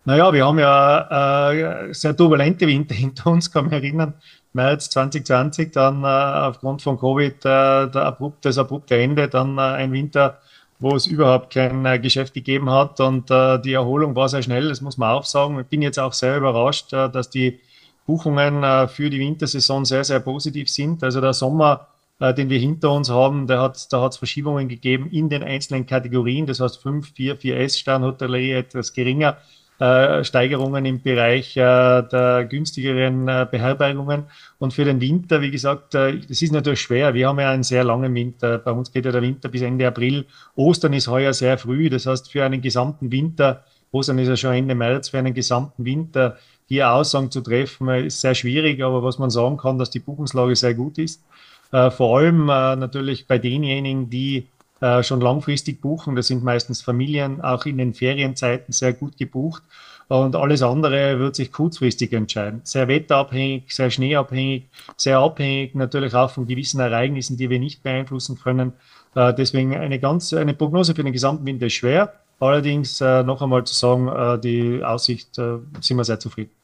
Naja, 0.05 0.33
wir 0.33 0.43
haben 0.43 0.57
ja 0.57 1.51
äh, 1.51 1.93
sehr 1.93 2.17
turbulente 2.17 2.65
Winter 2.65 2.95
hinter 2.95 3.27
uns, 3.29 3.51
kann 3.51 3.65
mich 3.65 3.73
erinnern. 3.73 4.15
März 4.53 4.89
2020, 4.89 5.71
dann 5.71 6.03
äh, 6.03 6.07
aufgrund 6.07 6.81
von 6.81 6.97
Covid 6.97 7.45
äh, 7.45 7.47
abrupt, 7.47 8.43
das 8.45 8.57
abrupte 8.57 8.97
Ende, 8.97 9.27
dann 9.27 9.59
äh, 9.59 9.61
ein 9.61 9.91
Winter, 9.91 10.39
wo 10.79 10.95
es 10.95 11.05
überhaupt 11.05 11.53
kein 11.53 11.85
äh, 11.85 11.99
Geschäft 11.99 12.33
gegeben 12.33 12.69
hat. 12.69 12.99
Und 12.99 13.29
äh, 13.29 13.59
die 13.61 13.73
Erholung 13.73 14.15
war 14.15 14.29
sehr 14.29 14.41
schnell, 14.41 14.69
das 14.69 14.81
muss 14.81 14.97
man 14.97 15.11
auch 15.11 15.25
sagen. 15.25 15.59
Ich 15.59 15.67
bin 15.67 15.81
jetzt 15.81 15.99
auch 15.99 16.13
sehr 16.13 16.37
überrascht, 16.37 16.93
äh, 16.93 17.09
dass 17.09 17.29
die 17.29 17.59
Buchungen 18.05 18.63
äh, 18.63 18.87
für 18.87 19.09
die 19.09 19.19
Wintersaison 19.19 19.85
sehr, 19.85 20.03
sehr 20.03 20.21
positiv 20.21 20.69
sind. 20.69 21.03
Also 21.03 21.21
der 21.21 21.33
Sommer, 21.33 21.87
äh, 22.19 22.33
den 22.33 22.49
wir 22.49 22.59
hinter 22.59 22.91
uns 22.91 23.09
haben, 23.09 23.45
der 23.45 23.61
hat, 23.61 23.91
da 23.91 24.01
hat 24.01 24.13
es 24.13 24.17
Verschiebungen 24.17 24.69
gegeben 24.69 25.09
in 25.11 25.29
den 25.29 25.43
einzelnen 25.43 25.85
Kategorien. 25.85 26.45
Das 26.45 26.61
heißt 26.61 26.81
5, 26.81 27.13
4, 27.13 27.39
4S 27.39 27.77
Sternhotellerie 27.79 28.53
etwas 28.53 28.93
geringer 28.93 29.37
äh, 29.79 30.25
Steigerungen 30.25 30.85
im 30.85 31.01
Bereich 31.01 31.55
äh, 31.55 31.61
der 32.03 32.45
günstigeren 32.49 33.29
äh, 33.29 33.47
Beherbergungen. 33.49 34.25
Und 34.57 34.73
für 34.73 34.83
den 34.83 34.99
Winter, 34.99 35.41
wie 35.41 35.51
gesagt, 35.51 35.93
das 35.93 36.17
ist 36.29 36.51
natürlich 36.51 36.81
schwer. 36.81 37.13
Wir 37.13 37.29
haben 37.29 37.39
ja 37.39 37.49
einen 37.49 37.63
sehr 37.63 37.85
langen 37.85 38.13
Winter. 38.13 38.57
Bei 38.57 38.71
uns 38.71 38.91
geht 38.91 39.05
ja 39.05 39.13
der 39.13 39.21
Winter 39.21 39.47
bis 39.47 39.61
Ende 39.61 39.87
April. 39.87 40.25
Ostern 40.57 40.91
ist 40.91 41.07
heuer 41.07 41.31
sehr 41.31 41.57
früh. 41.57 41.89
Das 41.89 42.05
heißt, 42.05 42.29
für 42.29 42.43
einen 42.43 42.61
gesamten 42.61 43.09
Winter, 43.09 43.63
Ostern 43.93 44.19
ist 44.19 44.27
ja 44.27 44.35
schon 44.35 44.53
Ende 44.53 44.75
März, 44.75 45.07
für 45.09 45.19
einen 45.19 45.33
gesamten 45.33 45.85
Winter 45.85 46.37
hier 46.67 46.91
Aussagen 46.91 47.31
zu 47.31 47.39
treffen, 47.39 47.87
ist 47.89 48.19
sehr 48.19 48.35
schwierig. 48.35 48.83
Aber 48.83 49.01
was 49.01 49.17
man 49.17 49.29
sagen 49.29 49.55
kann, 49.55 49.79
dass 49.79 49.89
die 49.91 49.99
Buchungslage 49.99 50.57
sehr 50.57 50.73
gut 50.73 50.97
ist. 50.97 51.23
Vor 51.71 52.19
allem 52.19 52.47
natürlich 52.47 53.27
bei 53.27 53.37
denjenigen, 53.37 54.09
die 54.09 54.47
äh, 54.81 55.03
schon 55.03 55.21
langfristig 55.21 55.81
buchen. 55.81 56.15
Das 56.15 56.27
sind 56.27 56.43
meistens 56.43 56.81
Familien, 56.81 57.41
auch 57.41 57.65
in 57.65 57.77
den 57.77 57.93
Ferienzeiten 57.93 58.73
sehr 58.73 58.93
gut 58.93 59.17
gebucht. 59.17 59.63
Und 60.07 60.35
alles 60.35 60.63
andere 60.63 61.19
wird 61.19 61.35
sich 61.35 61.51
kurzfristig 61.51 62.13
entscheiden. 62.13 62.61
Sehr 62.63 62.87
wetterabhängig, 62.87 63.65
sehr 63.67 63.91
schneeabhängig, 63.91 64.67
sehr 64.97 65.19
abhängig 65.19 65.75
natürlich 65.75 66.15
auch 66.15 66.31
von 66.31 66.47
gewissen 66.47 66.79
Ereignissen, 66.79 67.37
die 67.37 67.49
wir 67.49 67.59
nicht 67.59 67.83
beeinflussen 67.83 68.39
können. 68.39 68.73
Äh, 69.13 69.35
deswegen 69.35 69.75
eine 69.75 69.99
ganz, 69.99 70.33
eine 70.33 70.55
Prognose 70.55 70.95
für 70.95 71.03
den 71.03 71.13
gesamten 71.13 71.45
Winter 71.45 71.67
ist 71.67 71.73
schwer. 71.73 72.13
Allerdings 72.39 73.01
äh, 73.01 73.21
noch 73.21 73.41
einmal 73.41 73.65
zu 73.65 73.75
sagen, 73.75 74.07
äh, 74.07 74.39
die 74.39 74.83
Aussicht 74.83 75.37
äh, 75.37 75.57
sind 75.79 75.97
wir 75.97 76.05
sehr 76.05 76.19
zufrieden. 76.19 76.58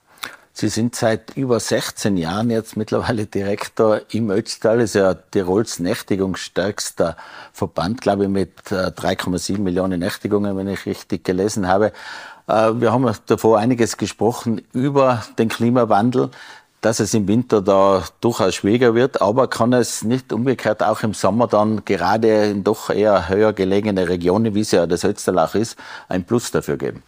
Sie 0.57 0.69
sind 0.69 0.95
seit 0.95 1.35
über 1.35 1.59
16 1.59 2.15
Jahren 2.15 2.49
jetzt 2.49 2.77
mittlerweile 2.77 3.25
Direktor 3.25 3.99
im 4.11 4.31
Ötztal. 4.31 4.79
Ist 4.79 4.95
ja 4.95 5.13
Tirols 5.13 5.79
nächtigungsstärkster 5.79 7.17
Verband, 7.51 7.99
glaube 7.99 8.23
ich, 8.23 8.29
mit 8.29 8.61
3,7 8.69 9.55
äh, 9.55 9.59
Millionen 9.59 9.99
Nächtigungen, 9.99 10.55
wenn 10.55 10.69
ich 10.69 10.85
richtig 10.85 11.25
gelesen 11.25 11.67
habe. 11.67 11.91
Äh, 12.47 12.71
wir 12.75 12.93
haben 12.93 13.11
davor 13.25 13.59
einiges 13.59 13.97
gesprochen 13.97 14.61
über 14.71 15.25
den 15.37 15.49
Klimawandel, 15.49 16.29
dass 16.79 17.01
es 17.01 17.13
im 17.13 17.27
Winter 17.27 17.61
da 17.61 18.05
durchaus 18.21 18.55
schwieriger 18.55 18.95
wird, 18.95 19.21
aber 19.21 19.49
kann 19.49 19.73
es 19.73 20.05
nicht 20.05 20.31
umgekehrt 20.31 20.81
auch 20.81 21.03
im 21.03 21.13
Sommer 21.13 21.47
dann 21.47 21.83
gerade 21.83 22.45
in 22.45 22.63
doch 22.63 22.89
eher 22.89 23.27
höher 23.27 23.51
gelegene 23.51 24.07
Regionen, 24.07 24.55
wie 24.55 24.61
es 24.61 24.71
ja 24.71 24.87
das 24.87 25.03
Ötztal 25.03 25.37
auch 25.37 25.53
ist, 25.53 25.77
ein 26.07 26.23
Plus 26.23 26.49
dafür 26.51 26.77
geben? 26.77 27.03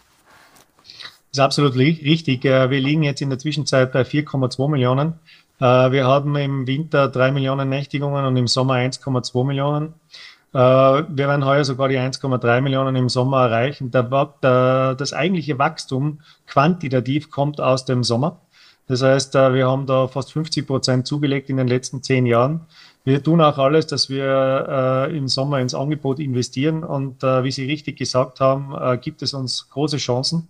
Ist 1.38 1.44
absolut 1.44 1.76
richtig. 1.76 2.46
Äh, 2.46 2.70
wir 2.70 2.80
liegen 2.80 3.04
jetzt 3.04 3.22
in 3.22 3.30
der 3.30 3.40
Zwischenzeit 3.40 3.92
bei 3.92 4.02
4,2 4.02 4.70
Millionen. 4.70 5.14
Äh, 5.60 5.92
wir 5.92 6.06
haben 6.06 6.36
im 6.36 6.66
Winter 6.66 7.08
3 7.08 7.32
Millionen 7.32 7.70
Nächtigungen 7.70 8.26
und 8.26 8.36
im 8.38 8.48
Sommer 8.48 8.76
1,2 8.76 9.46
Millionen. 9.46 9.94
Äh, 10.54 10.58
wir 10.58 11.28
werden 11.28 11.46
heuer 11.46 11.64
sogar 11.64 11.90
die 11.90 11.98
1,3 11.98 12.62
Millionen 12.62 12.96
im 12.96 13.10
Sommer 13.10 13.44
erreichen. 13.44 13.92
Das 13.92 15.14
eigentliche 15.14 15.60
Wachstum 15.60 16.22
quantitativ 16.48 17.30
kommt 17.30 17.62
aus 17.62 17.86
dem 17.86 18.04
Sommer. 18.04 18.42
Das 18.88 19.04
heißt, 19.04 19.34
wir 19.34 19.68
haben 19.68 19.86
da 19.86 20.08
fast 20.08 20.32
50 20.32 20.66
Prozent 20.66 21.08
zugelegt 21.08 21.50
in 21.50 21.58
den 21.58 21.68
letzten 21.68 22.02
zehn 22.02 22.26
Jahren. 22.26 22.62
Wir 23.04 23.22
tun 23.22 23.42
auch 23.42 23.58
alles, 23.58 23.86
dass 23.86 24.10
wir 24.10 25.10
im 25.12 25.28
Sommer 25.28 25.60
ins 25.60 25.76
Angebot 25.76 26.20
investieren. 26.20 26.86
Und 26.86 27.22
wie 27.22 27.52
Sie 27.52 27.66
richtig 27.66 27.98
gesagt 27.98 28.40
haben, 28.40 29.02
gibt 29.02 29.24
es 29.24 29.34
uns 29.34 29.70
große 29.70 29.98
Chancen 29.98 30.48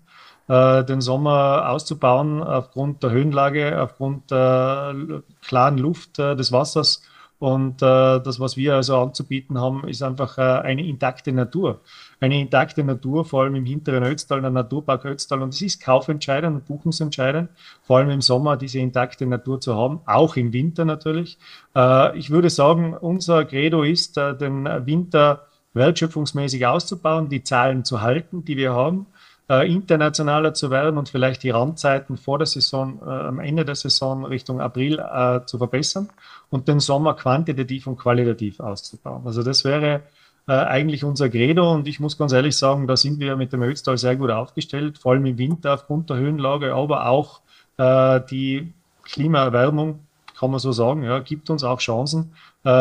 äh, 0.48 0.84
den 0.84 1.02
Sommer 1.02 1.70
auszubauen 1.70 2.42
aufgrund 2.42 3.04
der 3.04 3.12
Höhenlage, 3.12 3.82
aufgrund 3.82 4.32
der 4.32 4.96
klaren 5.42 5.78
Luft 5.78 6.20
äh, 6.20 6.36
des 6.36 6.52
Wassers. 6.52 7.02
Und 7.40 7.84
äh, 7.84 8.20
das, 8.20 8.40
was 8.40 8.58
wir 8.58 8.76
also 8.76 8.98
anzubieten 8.98 9.60
haben, 9.60 9.88
ist 9.88 10.02
einfach 10.02 10.40
äh, 10.40 10.42
eine 10.42 10.84
intakte 10.88 11.32
Natur. 11.32 11.82
Eine 12.20 12.40
intakte 12.40 12.84
Natur, 12.84 13.26
vor 13.26 13.44
allem 13.44 13.54
im 13.54 13.66
hinteren 13.66 14.04
Ötztal, 14.04 14.42
der 14.42 14.50
Naturpark 14.50 15.06
Ötztal. 15.06 15.44
Und 15.44 15.54
es 15.54 15.62
ist 15.62 15.84
kaufentscheidend 15.84 16.56
und 16.56 16.66
buchungsentscheidend, 16.66 17.50
vor 17.84 17.98
allem 17.98 18.10
im 18.10 18.22
Sommer 18.22 18.58
diese 18.58 18.80
intakte 18.80 19.28
Natur 19.28 19.62
zu 19.62 19.76
haben, 19.76 20.00
auch 20.08 20.36
im 20.36 20.52
Winter 20.52 20.84
natürlich. 20.84 21.38
Äh, 21.76 22.18
ich 22.18 22.32
würde 22.32 22.50
sagen, 22.50 22.96
unser 22.96 23.46
Credo 23.46 23.84
ist, 23.84 24.18
äh, 24.18 24.36
den 24.36 24.66
Winter 24.88 25.46
wertschöpfungsmäßig 25.76 26.66
auszubauen, 26.66 27.30
die 27.30 27.44
Zahlen 27.44 27.86
zu 27.86 28.02
halten, 28.02 28.46
die 28.46 28.58
wir 28.58 28.74
haben 28.74 29.06
äh, 29.50 29.72
internationaler 29.72 30.54
zu 30.54 30.70
werden 30.70 30.98
und 30.98 31.10
vielleicht 31.10 31.44
die 31.44 31.50
Randzeiten 31.50 32.18
vor 32.18 32.38
der 32.38 32.48
Saison, 32.48 33.00
äh, 33.06 33.10
am 33.10 33.40
Ende 33.40 33.66
der 33.66 33.76
Saison 33.76 34.26
Richtung 34.26 34.62
April 34.62 35.00
äh, 35.00 35.46
zu 35.46 35.58
verbessern 35.58 36.10
und 36.50 36.68
den 36.68 36.80
Sommer 36.80 37.14
quantitativ 37.14 37.88
und 37.88 37.98
qualitativ 37.98 38.60
auszubauen. 38.60 39.24
Also 39.26 39.44
das 39.44 39.64
wäre 39.64 40.02
äh, 40.48 40.54
eigentlich 40.54 41.04
unser 41.04 41.30
Credo 41.30 41.74
und 41.74 41.88
ich 41.88 42.00
muss 42.00 42.18
ganz 42.18 42.32
ehrlich 42.34 42.56
sagen, 42.58 42.88
da 42.88 42.98
sind 42.98 43.20
wir 43.20 43.36
mit 43.36 43.54
dem 43.54 43.62
Ötztal 43.64 43.98
sehr 43.98 44.16
gut 44.16 44.32
aufgestellt, 44.32 44.98
vor 44.98 45.14
allem 45.14 45.26
im 45.26 45.38
Winter 45.38 45.74
aufgrund 45.74 46.10
der 46.10 46.18
Höhenlage, 46.18 46.74
aber 46.74 47.08
auch 47.08 47.42
äh, 47.78 48.22
die 48.30 48.74
Klimaerwärmung, 49.04 50.00
kann 50.38 50.52
man 50.52 50.60
so 50.60 50.72
sagen, 50.72 51.04
ja, 51.04 51.20
gibt 51.20 51.50
uns 51.50 51.64
auch 51.64 51.80
Chancen, 51.80 52.34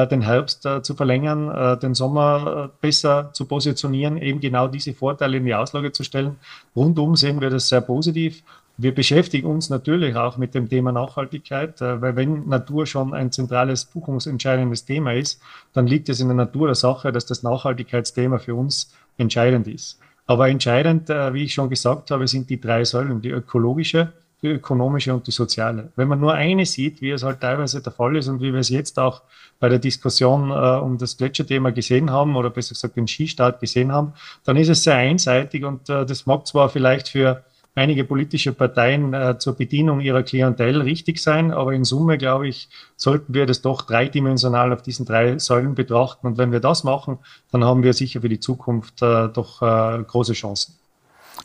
den 0.08 0.22
Herbst 0.22 0.66
äh, 0.66 0.82
zu 0.82 0.94
verlängern, 0.94 1.50
äh, 1.50 1.78
den 1.78 1.94
Sommer 1.94 2.70
besser 2.80 3.30
zu 3.32 3.44
positionieren, 3.44 4.16
eben 4.16 4.40
genau 4.40 4.68
diese 4.68 4.94
Vorteile 4.94 5.36
in 5.36 5.44
die 5.44 5.54
Auslage 5.54 5.92
zu 5.92 6.02
stellen. 6.02 6.36
Rundum 6.74 7.16
sehen 7.16 7.40
wir 7.40 7.50
das 7.50 7.68
sehr 7.68 7.80
positiv. 7.80 8.42
Wir 8.78 8.94
beschäftigen 8.94 9.46
uns 9.46 9.70
natürlich 9.70 10.16
auch 10.16 10.36
mit 10.36 10.54
dem 10.54 10.68
Thema 10.68 10.92
Nachhaltigkeit, 10.92 11.80
weil 11.80 12.14
wenn 12.14 12.46
Natur 12.46 12.84
schon 12.84 13.14
ein 13.14 13.32
zentrales 13.32 13.86
buchungsentscheidendes 13.86 14.84
Thema 14.84 15.14
ist, 15.14 15.40
dann 15.72 15.86
liegt 15.86 16.10
es 16.10 16.20
in 16.20 16.28
der 16.28 16.36
Natur 16.36 16.66
der 16.66 16.74
Sache, 16.74 17.10
dass 17.10 17.24
das 17.24 17.42
Nachhaltigkeitsthema 17.42 18.38
für 18.38 18.54
uns 18.54 18.92
entscheidend 19.16 19.66
ist. 19.66 19.98
Aber 20.26 20.48
entscheidend, 20.48 21.08
äh, 21.08 21.32
wie 21.32 21.44
ich 21.44 21.54
schon 21.54 21.70
gesagt 21.70 22.10
habe, 22.10 22.26
sind 22.26 22.50
die 22.50 22.60
drei 22.60 22.84
Säulen, 22.84 23.20
die 23.20 23.30
ökologische, 23.30 24.12
die 24.46 24.54
ökonomische 24.54 25.12
und 25.12 25.26
die 25.26 25.32
soziale. 25.32 25.92
Wenn 25.96 26.08
man 26.08 26.20
nur 26.20 26.34
eine 26.34 26.64
sieht, 26.66 27.00
wie 27.00 27.10
es 27.10 27.22
halt 27.22 27.40
teilweise 27.40 27.82
der 27.82 27.92
Fall 27.92 28.16
ist 28.16 28.28
und 28.28 28.40
wie 28.40 28.52
wir 28.52 28.60
es 28.60 28.68
jetzt 28.68 28.98
auch 28.98 29.22
bei 29.58 29.68
der 29.68 29.78
Diskussion 29.78 30.50
äh, 30.50 30.80
um 30.80 30.98
das 30.98 31.16
Gletscherthema 31.16 31.70
gesehen 31.70 32.10
haben 32.10 32.36
oder 32.36 32.50
besser 32.50 32.74
gesagt 32.74 32.96
den 32.96 33.08
Skistart 33.08 33.60
gesehen 33.60 33.92
haben, 33.92 34.12
dann 34.44 34.56
ist 34.56 34.68
es 34.68 34.84
sehr 34.84 34.96
einseitig 34.96 35.64
und 35.64 35.88
äh, 35.88 36.06
das 36.06 36.26
mag 36.26 36.46
zwar 36.46 36.68
vielleicht 36.68 37.08
für 37.08 37.44
einige 37.74 38.04
politische 38.04 38.52
Parteien 38.52 39.12
äh, 39.12 39.38
zur 39.38 39.54
Bedienung 39.54 40.00
ihrer 40.00 40.22
Klientel 40.22 40.80
richtig 40.80 41.22
sein, 41.22 41.52
aber 41.52 41.72
in 41.72 41.84
Summe, 41.84 42.18
glaube 42.18 42.48
ich, 42.48 42.68
sollten 42.96 43.34
wir 43.34 43.46
das 43.46 43.60
doch 43.60 43.82
dreidimensional 43.82 44.72
auf 44.72 44.82
diesen 44.82 45.04
drei 45.06 45.38
Säulen 45.38 45.74
betrachten. 45.74 46.26
Und 46.26 46.38
wenn 46.38 46.52
wir 46.52 46.60
das 46.60 46.84
machen, 46.84 47.18
dann 47.52 47.64
haben 47.64 47.82
wir 47.82 47.92
sicher 47.92 48.22
für 48.22 48.30
die 48.30 48.40
Zukunft 48.40 49.02
äh, 49.02 49.28
doch 49.28 49.60
äh, 49.62 50.02
große 50.02 50.32
Chancen. 50.32 50.74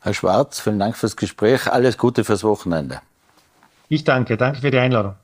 Herr 0.02 0.14
Schwarz, 0.14 0.60
vielen 0.60 0.80
Dank 0.80 0.96
fürs 0.96 1.16
Gespräch. 1.16 1.72
Alles 1.72 1.98
Gute 1.98 2.24
fürs 2.24 2.44
Wochenende. 2.44 3.02
Ich 3.90 4.04
danke. 4.04 4.38
Danke 4.38 4.62
für 4.62 4.72
die 4.72 4.78
Einladung. 4.78 5.16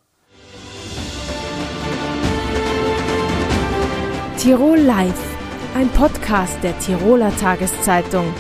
Tirol 4.38 4.77
Live, 4.77 5.36
ein 5.75 5.89
Podcast 5.89 6.58
der 6.63 6.77
Tiroler 6.80 7.36
Tageszeitung. 7.38 8.34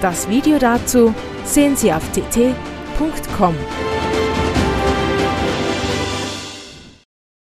Das 0.00 0.28
Video 0.28 0.58
dazu 0.58 1.14
sehen 1.44 1.76
Sie 1.76 1.92
auf 1.92 2.02
tt.com. 2.12 3.54